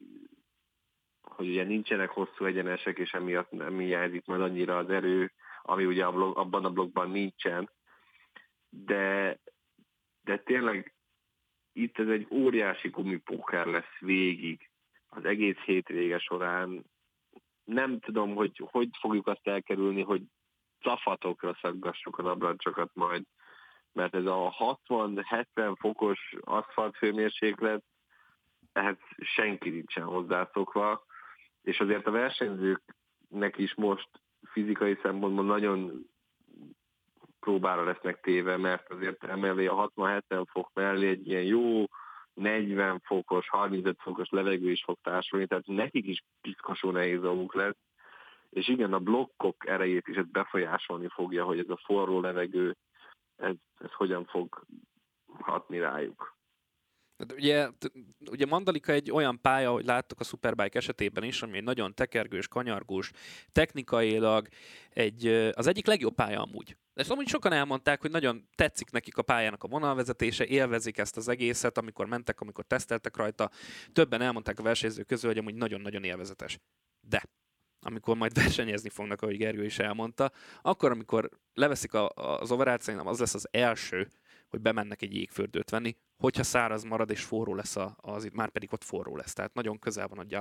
[1.22, 6.06] hogy ugye nincsenek hosszú egyenesek, és emiatt nem hiányzik majd annyira az erő, ami ugye
[6.06, 7.70] a blog, abban a blogban nincsen.
[8.70, 9.38] De,
[10.24, 10.94] de tényleg
[11.74, 14.70] itt ez egy óriási gumipóker lesz végig
[15.08, 16.84] az egész hétvége során.
[17.64, 20.22] Nem tudom, hogy hogy fogjuk azt elkerülni, hogy
[20.80, 23.24] cafatokra szaggassuk a nabrancsokat majd,
[23.92, 24.56] mert ez a
[24.88, 27.84] 60-70 fokos aszfalt hőmérséklet,
[28.74, 31.06] ehhez senki nincsen hozzászokva,
[31.62, 34.10] és azért a versenyzőknek is most
[34.52, 36.10] fizikai szempontból nagyon
[37.42, 41.86] próbára lesznek téve, mert azért emellé a 60-70 fok mellé egy ilyen jó
[42.34, 47.78] 40 fokos, 35 fokos levegő is fog társulni, tehát nekik is piszkosó nehéz dolguk lesz,
[48.50, 52.76] és igen, a blokkok erejét is ez befolyásolni fogja, hogy ez a forró levegő,
[53.36, 54.66] ez, ez hogyan fog
[55.40, 56.36] hatni rájuk.
[57.36, 57.70] Ugye,
[58.30, 62.48] ugye Mandalika egy olyan pálya, hogy láttuk a Superbike esetében is, ami egy nagyon tekergős,
[62.48, 63.12] kanyargós,
[63.52, 64.48] technikailag
[64.90, 66.78] egy, az egyik legjobb pálya amúgy.
[66.94, 71.28] És amúgy sokan elmondták, hogy nagyon tetszik nekik a pályának a vonalvezetése, élvezik ezt az
[71.28, 73.50] egészet, amikor mentek, amikor teszteltek rajta.
[73.94, 76.60] Többen elmondták a versenyzők közül, hogy amúgy nagyon-nagyon élvezetes.
[77.02, 77.24] De
[77.82, 80.32] amikor majd versenyezni fognak, ahogy Gergő is elmondta,
[80.62, 84.12] akkor, amikor leveszik a, az overát, az lesz az első,
[84.50, 88.74] hogy bemennek egy jégfürdőt venni, hogyha száraz marad és forró lesz, a, az, már pedig
[88.74, 89.34] ott forró lesz.
[89.34, 90.40] Tehát nagyon közel van ugye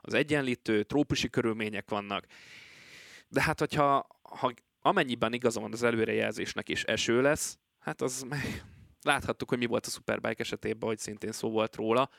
[0.00, 2.26] az egyenlítő, trópusi körülmények vannak.
[3.28, 8.64] De hát, hogyha ha amennyiben igaza van az előrejelzésnek és eső lesz, hát az meg
[9.02, 12.10] láthattuk, hogy mi volt a Superbike esetében, hogy szintén szó volt róla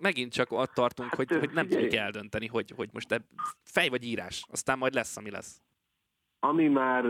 [0.00, 3.20] megint csak ott tartunk, hát, hogy, hogy nem tudjuk eldönteni, hogy, hogy most de
[3.62, 5.62] fej vagy írás, aztán majd lesz, ami lesz.
[6.40, 7.04] Ami már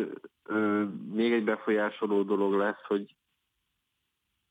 [0.45, 3.15] ö, még egy befolyásoló dolog lesz, hogy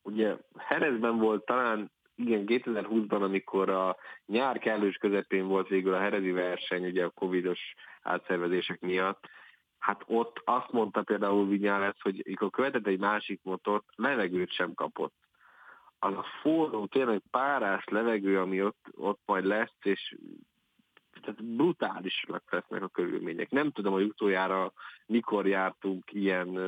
[0.02, 6.32] ugye Herezben volt talán, igen, 2020-ban, amikor a nyár kellős közepén volt végül a Herezi
[6.32, 7.60] verseny, ugye a covidos
[8.02, 9.26] átszervezések miatt,
[9.78, 15.14] hát ott azt mondta például Vinyales, hogy amikor követett egy másik motort, levegőt sem kapott
[16.00, 20.18] az a forró, tényleg párás levegő, ami ott, ott majd lesz, és
[21.22, 23.50] tehát brutálisak lesznek a körülmények.
[23.50, 24.74] Nem tudom, hogy utoljára
[25.06, 26.60] mikor jártunk ilyen,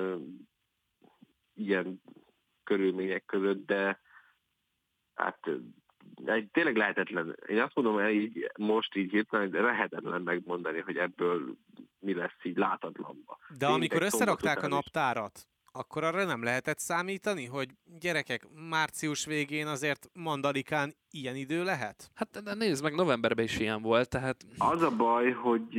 [1.54, 2.02] ilyen
[2.76, 4.00] körülmények között, de
[5.14, 5.40] hát
[6.26, 7.38] egy, tényleg lehetetlen.
[7.48, 11.56] Én azt mondom, hogy így, most így hirtelen lehetetlen megmondani, hogy ebből
[12.00, 13.38] mi lesz így látatlanba.
[13.58, 17.70] De amikor összerakták a naptárat, akkor arra nem lehetett számítani, hogy
[18.00, 22.12] gyerekek, március végén azért Mandalikán ilyen idő lehet?
[22.16, 24.38] Hát de nézd meg, novemberben is ilyen volt, tehát...
[24.58, 25.76] Az a baj, hogy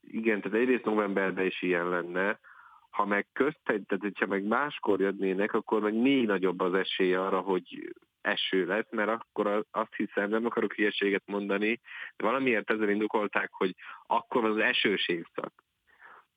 [0.00, 2.38] igen, tehát egyrészt novemberben is ilyen lenne,
[2.96, 7.40] ha meg köztegy, tehát hogyha meg máskor jönnének, akkor meg még nagyobb az esély arra,
[7.40, 11.80] hogy eső lesz, mert akkor azt hiszem, nem akarok hülyeséget mondani,
[12.16, 13.74] de valamiért ezzel indokolták, hogy
[14.06, 15.52] akkor az esős évszak.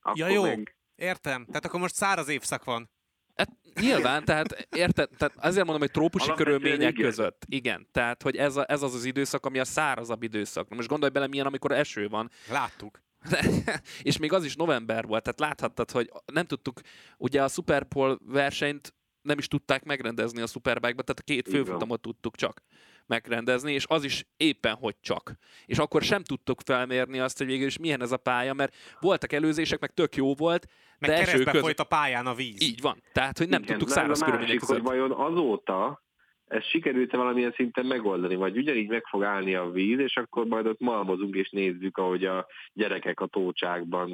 [0.00, 0.76] Akkor ja jó, meg...
[0.94, 1.44] értem.
[1.44, 2.90] Tehát akkor most száraz évszak van.
[3.34, 3.48] Hát,
[3.80, 7.04] nyilván, tehát érted, tehát azért mondom, hogy trópusi körülmények igen.
[7.04, 7.42] között.
[7.46, 10.68] Igen, tehát hogy ez, a, ez az az időszak, ami a szárazabb időszak.
[10.68, 12.30] Most gondolj bele, milyen, amikor eső van.
[12.50, 13.00] Láttuk.
[14.02, 16.80] és még az is november volt, tehát láthattad, hogy nem tudtuk,
[17.16, 22.36] ugye a Superpol versenyt nem is tudták megrendezni a Superbike-ba, tehát a két főfutamot tudtuk
[22.36, 22.62] csak
[23.06, 25.34] megrendezni, és az is éppen hogy csak.
[25.66, 29.32] És akkor sem tudtuk felmérni azt, hogy végül is milyen ez a pálya, mert voltak
[29.32, 30.66] előzések, meg tök jó volt,
[30.98, 31.60] meg de eső köz...
[31.60, 32.62] folyt a pályán a víz.
[32.62, 33.02] Így van.
[33.12, 34.76] Tehát, hogy nem Igen, tudtuk száraz körülmények között.
[34.76, 36.02] hogy vajon azóta
[36.50, 40.66] ez sikerült-e valamilyen szinten megoldani, vagy ugyanígy meg fog állni a víz, és akkor majd
[40.66, 44.10] ott malmozunk és nézzük, ahogy a gyerekek a tócsákban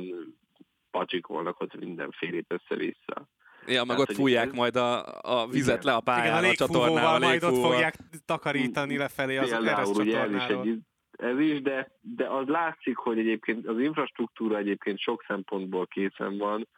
[0.90, 3.28] pacsikolnak ott mindenfélét össze-vissza.
[3.66, 4.52] Ja, meg hát, ott fújják ez...
[4.52, 5.92] majd a, a vizet igen.
[5.92, 7.18] le a pályára, Igen, a, a csatornával.
[7.18, 10.78] majd ott fogják takarítani lefelé az is, egy,
[11.10, 16.68] ez is, de, de az látszik, hogy egyébként az infrastruktúra egyébként sok szempontból készen van,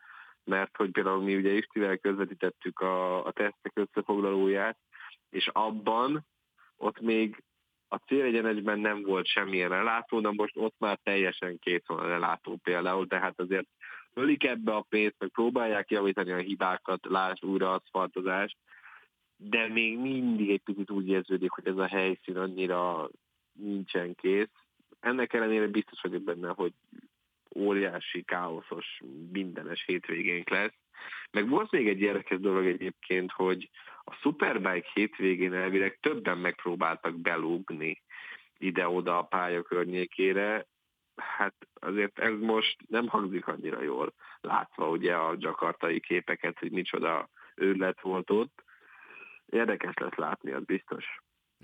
[0.44, 4.78] mert hogy például mi ugye Istivel közvetítettük a, a tesztek összefoglalóját,
[5.31, 6.26] és abban
[6.76, 7.43] ott még
[7.89, 12.57] a célegyenesben nem volt semmilyen lelátó, de most ott már teljesen két van a lelátó
[12.62, 13.66] például, tehát azért
[14.14, 18.57] ölik ebbe a pénzt, meg próbálják javítani a hibákat, lásd újra aszfaltozást,
[19.37, 23.09] de még mindig egy picit úgy érződik, hogy ez a helyszín annyira
[23.53, 24.53] nincsen kész.
[25.01, 26.72] Ennek ellenére biztos vagyok benne, hogy
[27.55, 29.01] óriási, káoszos,
[29.33, 30.74] mindenes hétvégénk lesz.
[31.31, 33.70] Meg volt még egy érdekes dolog egyébként, hogy
[34.09, 38.02] a Superbike hétvégén elvileg többen megpróbáltak belúgni
[38.59, 40.66] ide-oda a pálya környékére,
[41.16, 47.28] hát azért ez most nem hangzik annyira jól, látva ugye a gyakartai képeket, hogy micsoda
[47.54, 48.62] őrlet volt ott.
[49.46, 51.04] Érdekes lesz látni, az biztos.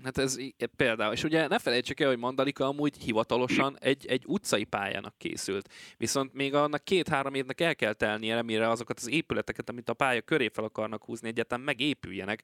[0.03, 0.37] Hát ez
[0.75, 5.69] például, és ugye ne felejtsük el, hogy Mandalika amúgy hivatalosan egy, egy utcai pályának készült.
[5.97, 10.21] Viszont még annak két-három évnek el kell telnie, remélre azokat az épületeket, amit a pálya
[10.21, 12.43] köré fel akarnak húzni, egyetem megépüljenek.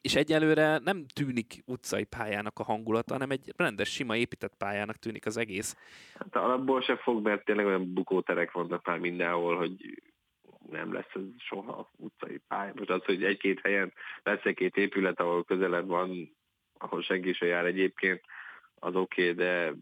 [0.00, 5.26] És egyelőre nem tűnik utcai pályának a hangulata, hanem egy rendes, sima épített pályának tűnik
[5.26, 5.76] az egész.
[6.18, 10.02] Hát alapból se fog, mert tényleg olyan bukóterek vannak már mindenhol, hogy
[10.68, 12.72] nem lesz ez soha utcai pálya.
[12.74, 13.92] Most az, hogy egy-két helyen
[14.22, 16.36] lesz egy-két épület, ahol közelebb van,
[16.78, 18.24] ahol senki se jár egyébként,
[18.74, 19.74] az oké, okay, de,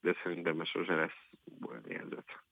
[0.00, 1.20] de szerintem ez sose lesz
[1.66, 2.42] olyan érzet.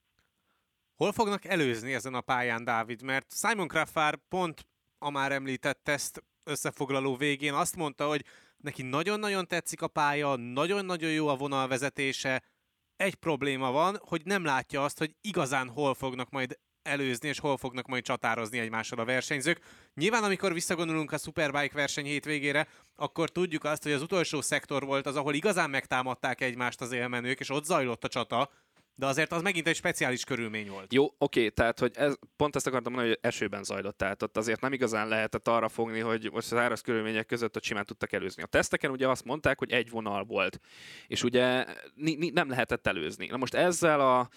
[0.96, 3.02] Hol fognak előzni ezen a pályán, Dávid?
[3.02, 4.66] Mert Simon Craffár pont
[4.98, 8.24] a már említett teszt összefoglaló végén azt mondta, hogy
[8.56, 12.42] neki nagyon-nagyon tetszik a pálya, nagyon-nagyon jó a vonalvezetése,
[12.96, 17.56] egy probléma van, hogy nem látja azt, hogy igazán hol fognak majd előzni, és hol
[17.56, 19.60] fognak majd csatározni egymással a versenyzők.
[19.94, 25.06] Nyilván, amikor visszagondolunk a Superbike verseny hétvégére, akkor tudjuk azt, hogy az utolsó szektor volt
[25.06, 28.50] az, ahol igazán megtámadták egymást az élmenők, és ott zajlott a csata,
[28.94, 30.92] de azért az megint egy speciális körülmény volt.
[30.92, 34.60] Jó, oké, tehát hogy ez, pont ezt akartam mondani, hogy esőben zajlott, tehát ott azért
[34.60, 38.42] nem igazán lehetett arra fogni, hogy most az áraz körülmények között ott simán tudtak előzni.
[38.42, 40.60] A teszteken ugye azt mondták, hogy egy vonal volt,
[41.06, 41.64] és ugye
[41.94, 43.26] ni- ni- nem lehetett előzni.
[43.26, 44.28] Na most ezzel a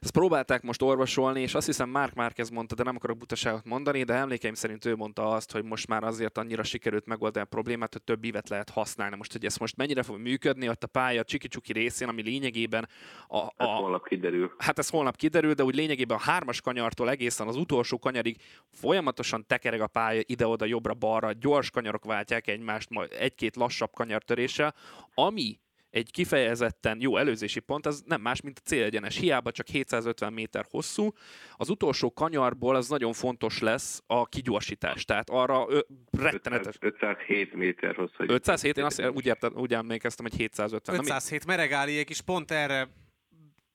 [0.00, 4.04] ezt próbálták most orvosolni, és azt hiszem Mark Márquez mondta, de nem akarok butaságot mondani,
[4.04, 7.92] de emlékeim szerint ő mondta azt, hogy most már azért annyira sikerült megoldani a problémát,
[7.92, 9.16] hogy több ívet lehet használni.
[9.16, 12.88] Most, hogy ez most mennyire fog működni, ott a pálya csiki-csuki részén, ami lényegében
[13.28, 14.54] a, a, ez holnap kiderül.
[14.58, 18.36] Hát ez holnap kiderül, de úgy lényegében a hármas kanyartól egészen az utolsó kanyarig
[18.70, 24.74] folyamatosan tekereg a pálya ide-oda, jobbra-balra, gyors kanyarok váltják egymást, majd egy-két lassabb kanyartöréssel,
[25.14, 25.58] ami
[25.96, 29.16] egy kifejezetten jó előzési pont, az nem más, mint a célegyenes.
[29.16, 31.12] Hiába csak 750 méter hosszú,
[31.52, 35.04] az utolsó kanyarból az nagyon fontos lesz a kigyorsítás.
[35.04, 35.80] Tehát arra ö,
[36.18, 36.76] rettenetes.
[36.80, 38.24] 507 méter hosszú.
[38.26, 40.98] 507, én azt úgy, értem, úgy emlékeztem, hogy 750.
[40.98, 42.88] 507 Meregáliék is pont erre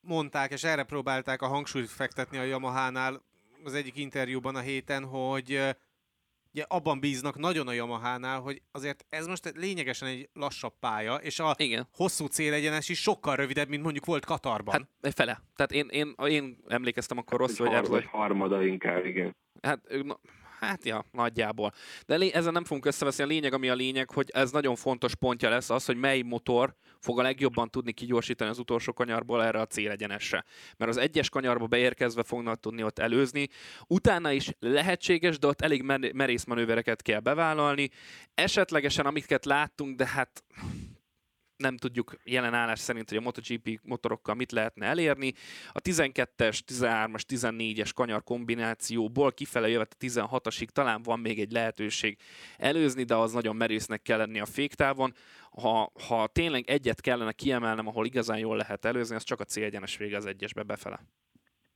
[0.01, 3.21] mondták, és erre próbálták a hangsúlyt fektetni a Yamaha-nál
[3.63, 5.59] az egyik interjúban a héten, hogy
[6.53, 11.39] ugye abban bíznak nagyon a Yamaha-nál, hogy azért ez most lényegesen egy lassabb pálya, és
[11.39, 11.87] a Igen.
[11.93, 14.73] hosszú célegyenes is sokkal rövidebb, mint mondjuk volt Katarban.
[14.73, 15.41] Hát egy fele.
[15.55, 19.35] Tehát én, én, én emlékeztem akkor Egy rosszul, hogy har- Ebbs, vagy harmada inkább, igen.
[19.61, 20.19] Hát, na,
[20.59, 21.71] hát ja, nagyjából.
[22.05, 23.23] De lé- ezzel nem fogunk összeveszni.
[23.23, 26.75] A lényeg, ami a lényeg, hogy ez nagyon fontos pontja lesz az, hogy mely motor
[27.01, 30.43] fog a legjobban tudni kigyorsítani az utolsó kanyarból erre a célegyenesre.
[30.77, 33.47] Mert az egyes kanyarba beérkezve fognak tudni ott előzni.
[33.87, 37.89] Utána is lehetséges, de ott elég mer- merész manővereket kell bevállalni.
[38.33, 40.43] Esetlegesen, amiket láttunk, de hát
[41.61, 45.33] nem tudjuk jelen állás szerint, hogy a MotoGP motorokkal mit lehetne elérni.
[45.71, 52.17] A 12-es, 13-as, 14-es kanyar kombinációból kifele jövet a 16-asig talán van még egy lehetőség
[52.57, 55.13] előzni, de az nagyon merésznek kell lenni a féktávon.
[55.61, 59.97] Ha, ha tényleg egyet kellene kiemelnem, ahol igazán jól lehet előzni, az csak a célegyenes
[59.97, 60.99] vége az egyesbe befele.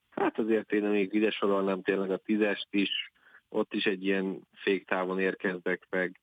[0.09, 3.11] Hát azért én még ide sorolnám tényleg a tízest is,
[3.49, 6.19] ott is egy ilyen féktávon érkeznek meg,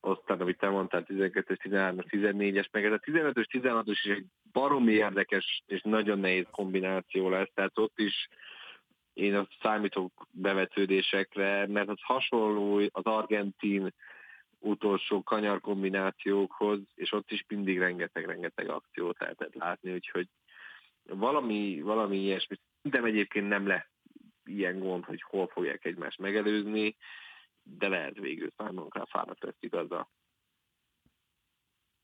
[0.00, 4.92] aztán, amit te mondtál, 12-es, 13-as, 14-es, meg ez a 15-ös, 16-os is egy baromi
[4.92, 8.28] érdekes és nagyon nehéz kombináció lesz, tehát ott is
[9.12, 13.94] én azt számítok bevetődésekre, mert az hasonló az argentin
[14.58, 20.28] utolsó kanyar kombinációkhoz, és ott is mindig rengeteg-rengeteg akciót lehetett látni, úgyhogy
[21.08, 22.56] valami, valami ilyesmi.
[22.76, 23.90] Szerintem egyébként nem lesz
[24.44, 26.96] ilyen gond, hogy hol fogják egymást megelőzni,
[27.78, 30.10] de lehet végül számunkra fáradt lesz igaza.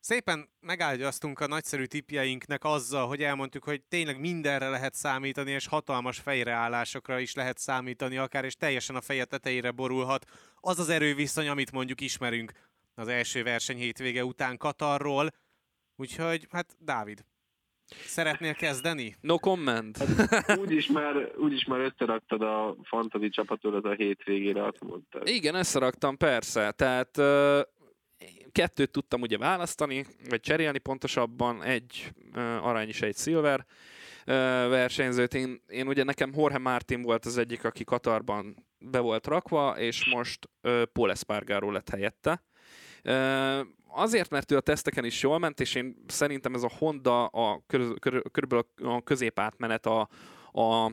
[0.00, 6.18] Szépen megágyaztunk a nagyszerű tipjeinknek azzal, hogy elmondtuk, hogy tényleg mindenre lehet számítani, és hatalmas
[6.18, 10.24] fejreállásokra is lehet számítani akár, és teljesen a feje tetejére borulhat
[10.60, 12.52] az az erőviszony, amit mondjuk ismerünk
[12.94, 15.30] az első verseny hétvége után Katarról.
[15.96, 17.24] Úgyhogy, hát Dávid,
[18.04, 19.16] szeretnél kezdeni?
[19.20, 19.98] No comment.
[20.60, 25.28] Úgyis már, úgyis már összeraktad a fantasy csapatodat a hétvégére, azt mondtad.
[25.28, 26.70] Igen, összeraktam, persze.
[26.70, 27.20] Tehát
[28.52, 32.12] kettőt tudtam ugye választani, vagy cserélni pontosabban, egy
[32.60, 33.66] arany és egy szilver
[34.24, 34.32] ö,
[34.68, 35.34] versenyzőt.
[35.34, 40.08] Én, én ugye nekem Jorge Martin volt az egyik, aki Katarban be volt rakva, és
[40.14, 40.48] most
[40.92, 42.44] Paul Espargaro lett helyette.
[43.88, 47.62] Azért, mert ő a teszteken is jól ment, és én szerintem ez a Honda a
[47.66, 50.08] kör, kör, körülbelül a középátmenet a,
[50.52, 50.84] a,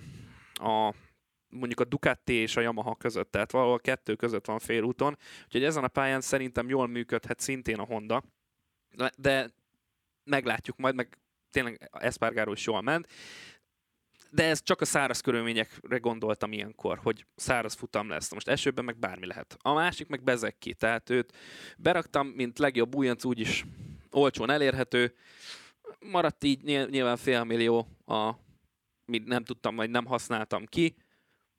[0.53, 0.93] a
[1.49, 5.63] mondjuk a Ducati és a Yamaha között, tehát valahol a kettő között van félúton, úgyhogy
[5.63, 8.23] ezen a pályán szerintem jól működhet szintén a Honda,
[9.17, 9.49] de
[10.23, 11.17] meglátjuk majd, meg
[11.51, 13.07] tényleg Espargaro is jól ment,
[14.33, 18.33] de ez csak a száraz körülményekre gondoltam ilyenkor, hogy száraz futam lesz.
[18.33, 19.57] Most esőben meg bármi lehet.
[19.61, 21.37] A másik meg Bezekki, tehát őt
[21.77, 23.65] beraktam, mint legjobb újonc, úgyis
[24.11, 25.15] olcsón elérhető.
[25.99, 28.31] Maradt így nyilván fél millió, a,
[29.05, 30.95] mit nem tudtam, vagy nem használtam ki.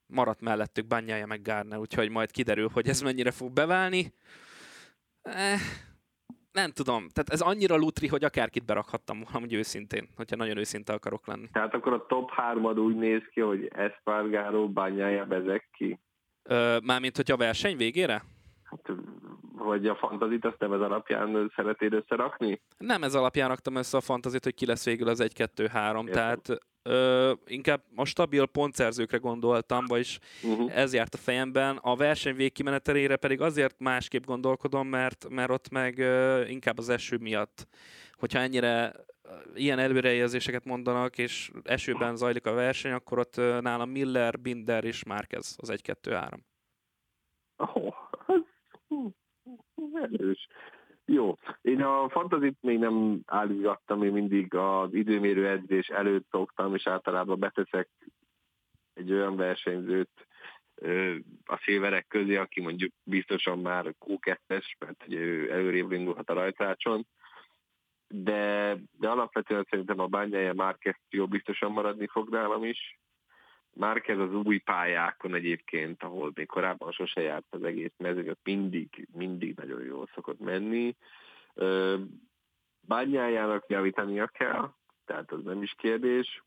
[0.07, 4.13] Maradt mellettük Banyája meg Gárner, úgyhogy majd kiderül, hogy ez mennyire fog beválni.
[5.21, 5.59] Eh,
[6.55, 10.93] nem tudom, tehát ez annyira lutri, hogy akárkit berakhattam volna, úgy őszintén, hogyha nagyon őszinte
[10.93, 11.49] akarok lenni.
[11.51, 15.99] Tehát akkor a top 3 úgy néz ki, hogy Espargaro, Banyája, Bezekki?
[16.43, 18.23] Ö, mármint, hogy a verseny végére?
[18.63, 18.91] Hát,
[19.57, 22.61] vagy a fantazit azt nem ez alapján szeretnéd összerakni?
[22.77, 27.33] Nem ez alapján raktam össze a fantazit, hogy ki lesz végül az 1-2-3, tehát ö,
[27.47, 30.77] inkább a stabil pontszerzőkre gondoltam, vagyis uh-huh.
[30.77, 31.77] ez járt a fejemben.
[31.81, 37.17] A verseny végkimenetelére pedig azért másképp gondolkodom, mert, mert ott meg ö, inkább az eső
[37.17, 37.67] miatt,
[38.17, 38.93] hogyha ennyire
[39.55, 45.55] ilyen előrejelzéseket mondanak, és esőben zajlik a verseny, akkor ott nálam Miller, Binder és Márquez
[45.57, 46.37] az 1-2-3.
[47.57, 47.93] Oh,
[49.93, 50.47] erős.
[51.05, 56.87] Jó, én a fantazit még nem állítgattam, én mindig az időmérő edzés előtt szoktam, és
[56.87, 57.89] általában beteszek
[58.93, 60.27] egy olyan versenyzőt
[61.45, 67.07] a szilverek közé, aki mondjuk biztosan már Q2-es, mert ő előrébb indulhat a rajtrácson,
[68.07, 72.99] de, de alapvetően szerintem a bányája Márquez jó biztosan maradni fog nálam is.
[73.75, 79.07] Márquez az új pályákon egyébként, ahol még korábban sose járt az egész mezőny, ott mindig,
[79.11, 80.95] mindig nagyon jól szokott menni.
[82.81, 84.73] Bányájának javítania kell,
[85.05, 86.43] tehát az nem is kérdés,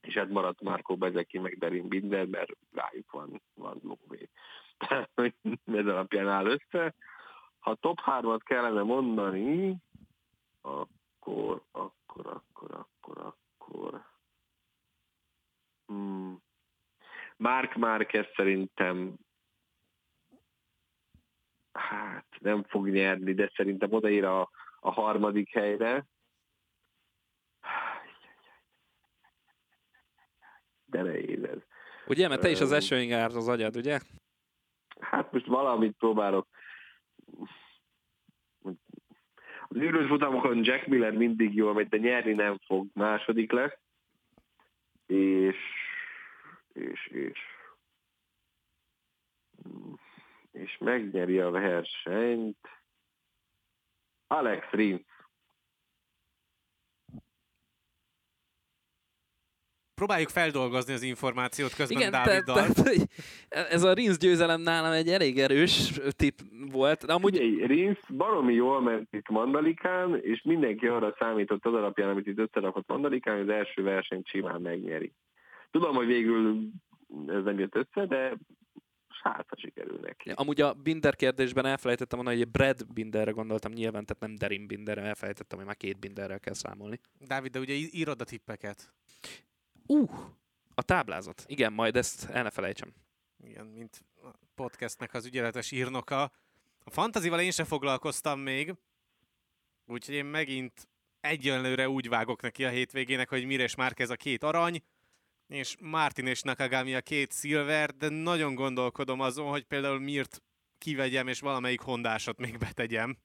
[0.00, 4.28] és hát maradt Márkó Bezeki, meg Derin Binder, mert rájuk van, van lóvé.
[4.88, 5.34] Tehát, hogy
[5.64, 6.94] ez alapján áll össze.
[7.58, 9.76] Ha top 3-at kellene mondani,
[10.60, 14.09] akkor, akkor, akkor, akkor, akkor...
[15.90, 16.36] Hmm.
[17.36, 19.14] Mark Marquez szerintem
[21.72, 26.06] hát nem fog nyerni, de szerintem odaír a, a harmadik helyre.
[30.84, 31.58] De nehéz ez.
[32.06, 34.00] Ugye, mert te is az esőing árt az agyad, ugye?
[35.00, 36.48] Hát most valamit próbálok.
[39.68, 43.78] Az űrös futamokon Jack Miller mindig jó, amit de nyerni nem fog, második lesz.
[45.10, 45.56] És,
[46.72, 47.38] és, és,
[50.50, 52.68] és megnyeri a versenyt
[54.26, 55.04] Alex Rins.
[60.00, 62.66] Próbáljuk feldolgozni az információt közben Igen, Dáviddal.
[63.76, 66.38] ez a Rinsz győzelem nálam egy elég erős tipp
[66.72, 67.06] volt.
[67.06, 72.08] De amúgy Ugye, Rins baromi jól ment itt Mandalikán, és mindenki arra számított az alapján,
[72.08, 75.12] amit itt összerakott Mandalikán, hogy az első versenyt simán megnyeri.
[75.70, 76.68] Tudom, hogy végül
[77.26, 78.36] ez nem jött össze, de
[79.22, 80.30] hát, ha sikerül neki.
[80.34, 85.02] Amúgy a Binder kérdésben elfelejtettem mondani, hogy Brad Binderre gondoltam nyilván, tehát nem Derin Binderre,
[85.02, 87.00] elfelejtettem, hogy már két Binderrel kell számolni.
[87.26, 88.92] Dávid, de ugye írod a tippeket.
[89.90, 90.10] Uh,
[90.74, 91.44] a táblázat.
[91.46, 92.94] Igen, majd ezt el ne felejtsem.
[93.44, 96.22] Igen, mint a podcastnek az ügyeletes írnoka.
[96.84, 98.74] A fantazival én sem foglalkoztam még,
[99.86, 100.88] úgyhogy én megint
[101.20, 104.82] egyenlőre úgy vágok neki a hétvégének, hogy Mires Márquez a két arany,
[105.46, 110.42] és Martin és Nakagami a két szilver, de nagyon gondolkodom azon, hogy például Mirt
[110.78, 113.18] kivegyem, és valamelyik hondásot még betegyem.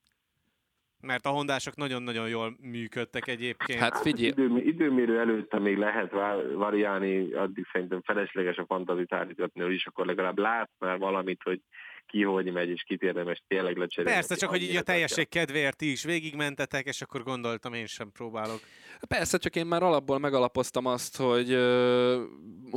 [1.06, 3.80] Mert a hondások nagyon-nagyon jól működtek egyébként.
[3.80, 6.12] Hát figyelj, Idő, időmérő előtte még lehet
[6.56, 11.62] variálni, addig szerintem felesleges a fantazit állítgatni, hogy is akkor legalább lát már valamit, hogy
[12.06, 14.18] ki hogy megy, és kit érdemes tényleg lecserélni.
[14.18, 18.12] Persze, csak hogy így a teljesség kedvéért ti is végigmentetek, és akkor gondoltam, én sem
[18.12, 18.60] próbálok.
[19.08, 22.22] Persze, csak én már alapból megalapoztam azt, hogy uh,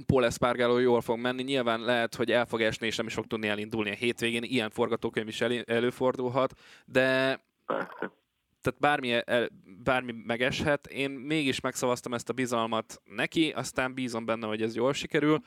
[0.06, 1.42] Paul Espargaro jól fog menni.
[1.42, 4.42] Nyilván lehet, hogy el fog esni, és nem is fog tudni elindulni a hétvégén.
[4.42, 6.52] Ilyen forgatókönyv is előfordulhat,
[6.86, 8.12] de Persze.
[8.60, 9.48] tehát bármi, el,
[9.84, 10.86] bármi megeshet.
[10.86, 15.42] Én mégis megszavaztam ezt a bizalmat neki, aztán bízom benne, hogy ez jól sikerül.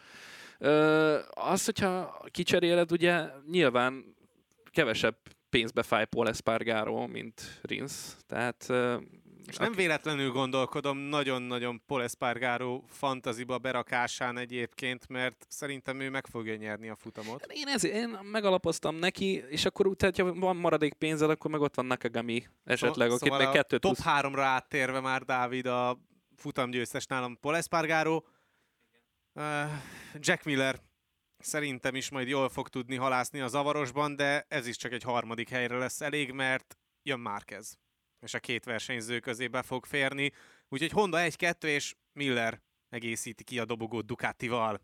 [0.57, 4.15] Ö, az, hogyha kicseréled, ugye nyilván
[4.71, 5.17] kevesebb
[5.49, 8.15] pénzbe fáj Paul Espargaro, mint Rins.
[8.27, 8.67] Tehát
[9.47, 16.55] És nem véletlenül gondolkodom nagyon-nagyon Paul Espargaro fantaziba berakásán egyébként, mert szerintem ő meg fogja
[16.55, 17.45] nyerni a futamot.
[17.49, 21.75] én, ezért, én megalapoztam neki, és akkor úgy, ha van maradék pénzed, akkor meg ott
[21.75, 24.07] van Nakagami esetleg, Szó- akit szóval meg a kettőt top tudsz.
[24.07, 25.99] 3-ra áttérve már Dávid a
[26.35, 28.21] futamgyőztes nálam Paul Espargaro.
[29.33, 29.43] Uh,
[30.19, 30.81] Jack Miller
[31.37, 35.49] szerintem is majd jól fog tudni halászni a zavarosban, de ez is csak egy harmadik
[35.49, 37.77] helyre lesz elég, mert jön Márquez,
[38.21, 40.31] és a két versenyző közé be fog férni.
[40.69, 44.81] Úgyhogy Honda 1-2 és Miller egészíti ki a dobogót Ducatival.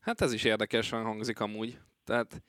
[0.00, 1.78] Hát ez is érdekesen hangzik amúgy.
[2.04, 2.42] Tehát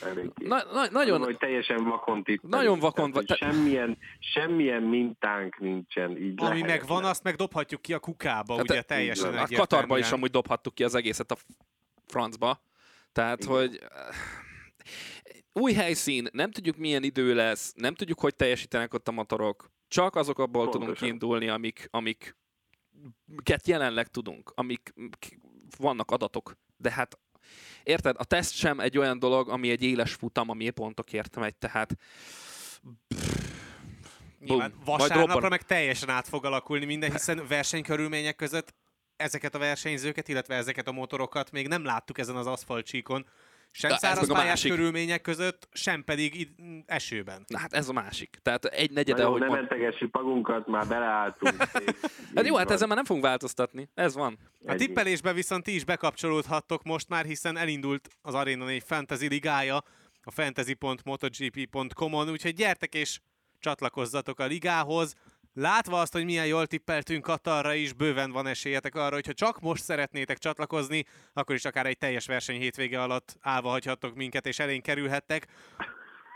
[0.00, 2.54] na, na, Nagyon, nagyon, hogy teljesen vakon tippelünk.
[2.54, 6.16] Nagyon vakon Tehát, hogy semmilyen, semmilyen mintánk nincsen.
[6.16, 9.28] Így Ami meg van, azt meg dobhatjuk ki a kukába, Hát ugye e- teljesen a
[9.28, 9.60] egyértelműen.
[9.60, 11.36] Katarba is amúgy dobhattuk ki az egészet a
[12.06, 12.62] francba.
[13.12, 13.56] Tehát, Igen.
[13.56, 13.80] hogy
[15.52, 19.70] új helyszín, nem tudjuk milyen idő lesz, nem tudjuk, hogy teljesítenek ott a motorok.
[19.88, 21.08] Csak azokból tudunk Pontosan.
[21.08, 22.38] kiindulni, amik, amik
[23.28, 24.94] amiket jelenleg tudunk, amik
[25.78, 26.56] vannak adatok.
[26.76, 27.18] De hát
[27.82, 31.96] érted, a teszt sem egy olyan dolog, ami egy éles futam, ami pontokért megy, tehát
[34.38, 34.84] Nyilván Bum.
[34.84, 38.74] Vasárnapra meg teljesen át fog alakulni minden, hiszen versenykörülmények között
[39.16, 43.26] ezeket a versenyzőket, illetve ezeket a motorokat még nem láttuk ezen az aszfaltcsíkon.
[43.70, 44.70] Sem meg a másik.
[44.70, 47.44] körülmények között, sem pedig id- esőben.
[47.46, 48.38] na hát ez a másik.
[48.42, 49.60] Tehát egy negyede, Nagyon ahogy nem mond...
[49.60, 51.54] mentegessük magunkat, már beleálltunk.
[52.34, 53.88] Hát jó, hát ezen már nem fogunk változtatni.
[53.94, 54.38] Ez van.
[54.66, 59.76] A tippelésbe viszont ti is bekapcsolódhattok most már, hiszen elindult az Arena 4 Fantasy ligája
[60.22, 63.20] a fantasy.motogp.com-on, úgyhogy gyertek és
[63.58, 65.14] csatlakozzatok a ligához.
[65.52, 69.60] Látva azt, hogy milyen jól tippeltünk Katarra is, bőven van esélyetek arra, hogy ha csak
[69.60, 74.58] most szeretnétek csatlakozni, akkor is akár egy teljes verseny hétvége alatt állva hagyhattok minket, és
[74.58, 75.46] elénk kerülhettek.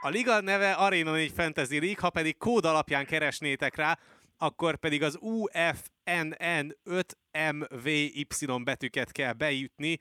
[0.00, 3.98] A liga neve Arena 4 Fantasy League, ha pedig kód alapján keresnétek rá,
[4.36, 9.98] akkor pedig az UFNN 5MVY betűket kell beütni.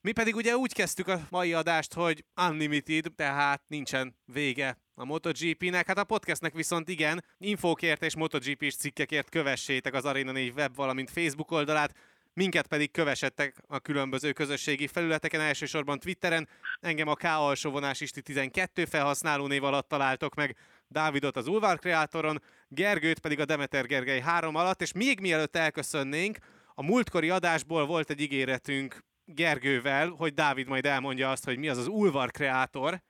[0.00, 5.86] Mi pedig ugye úgy kezdtük a mai adást, hogy Unlimited, tehát nincsen vége a MotoGP-nek.
[5.86, 11.10] Hát a podcastnek viszont igen, infókért és MotoGP-s cikkekért kövessétek az Arena 4 web, valamint
[11.10, 11.94] Facebook oldalát,
[12.32, 16.48] minket pedig kövessettek a különböző közösségi felületeken, elsősorban Twitteren.
[16.80, 20.56] Engem a K alsóvonás isti 12 felhasználó név alatt találtok meg,
[20.88, 26.38] Dávidot az Ulvar kreátoron, Gergőt pedig a Demeter Gergely 3 alatt, és még mielőtt elköszönnénk,
[26.74, 31.78] a múltkori adásból volt egy ígéretünk Gergővel, hogy Dávid majd elmondja azt, hogy mi az
[31.78, 33.02] az Ulvar kreátor,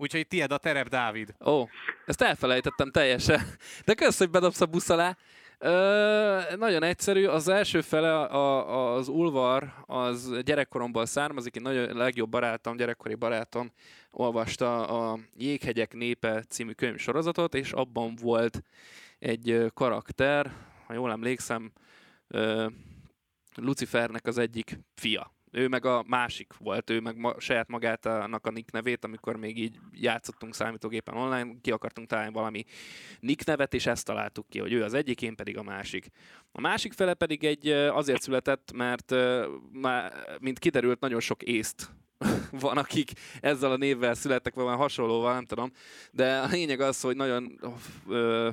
[0.00, 1.34] úgyhogy tied a terep, Dávid.
[1.44, 1.68] Ó,
[2.06, 3.40] ezt elfelejtettem teljesen.
[3.84, 5.16] De kösz, hogy bedobsz a busz alá.
[5.58, 7.26] Ö, nagyon egyszerű.
[7.26, 11.54] Az első fele a, az Ulvar, az gyerekkoromból származik.
[11.54, 13.72] Én nagyon legjobb barátom, gyerekkori barátom
[14.10, 18.62] olvasta a Jéghegyek népe című könyvsorozatot, és abban volt
[19.18, 20.52] egy karakter,
[20.86, 21.72] ha jól emlékszem,
[23.54, 25.32] Lucifernek az egyik fia.
[25.50, 29.58] Ő meg a másik volt, ő meg ma, saját magának a nick nevét, amikor még
[29.58, 32.64] így játszottunk számítógépen online, ki akartunk találni valami
[33.20, 36.08] nick nevet, és ezt találtuk ki, hogy ő az egyik, én pedig a másik.
[36.52, 39.14] A másik fele pedig egy azért született, mert
[40.40, 41.90] mint kiderült, nagyon sok észt
[42.50, 45.72] van, akik ezzel a névvel születtek, valami hasonlóval, nem tudom,
[46.12, 47.60] de a lényeg az, hogy nagyon
[48.08, 48.48] ö,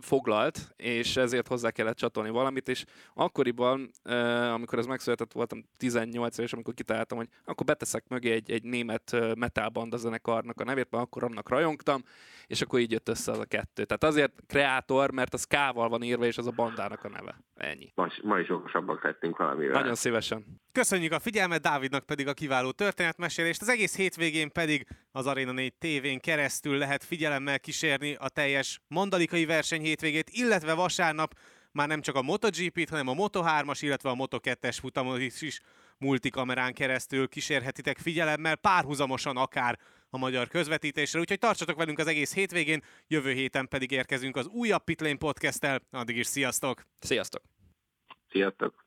[0.00, 2.84] foglalt, és ezért hozzá kellett csatolni valamit, és
[3.14, 4.14] akkoriban, ö,
[4.44, 9.16] amikor ez megszületett, voltam 18 éves, amikor kitaláltam, hogy akkor beteszek mögé egy, egy német
[9.34, 12.02] metalbanda zenekarnak a nevét, mert akkor annak rajongtam,
[12.46, 13.84] és akkor így jött össze az a kettő.
[13.84, 17.40] Tehát azért kreátor, mert az K-val van írva, és az a bandának a neve.
[17.54, 17.92] Ennyi.
[17.94, 19.80] Ma, ma is okosabbak lettünk valamivel.
[19.80, 20.44] Nagyon szívesen.
[20.72, 22.70] Köszönjük a figyelmet, Dávidnak pedig a kiváló
[23.26, 23.62] történetmesélést.
[23.62, 29.44] Az egész hétvégén pedig az Arena 4 tévén keresztül lehet figyelemmel kísérni a teljes mandalikai
[29.44, 31.34] verseny hétvégét, illetve vasárnap
[31.72, 35.60] már nem csak a MotoGP-t, hanem a Moto3-as, illetve a Moto2-es futamot is
[35.98, 39.78] multikamerán keresztül kísérhetitek figyelemmel, párhuzamosan akár
[40.10, 44.84] a magyar közvetítésre, úgyhogy tartsatok velünk az egész hétvégén, jövő héten pedig érkezünk az újabb
[44.84, 46.86] Pitlane podcast-tel, addig is sziasztok!
[47.00, 47.42] Sziasztok!
[48.28, 48.85] Sziasztok!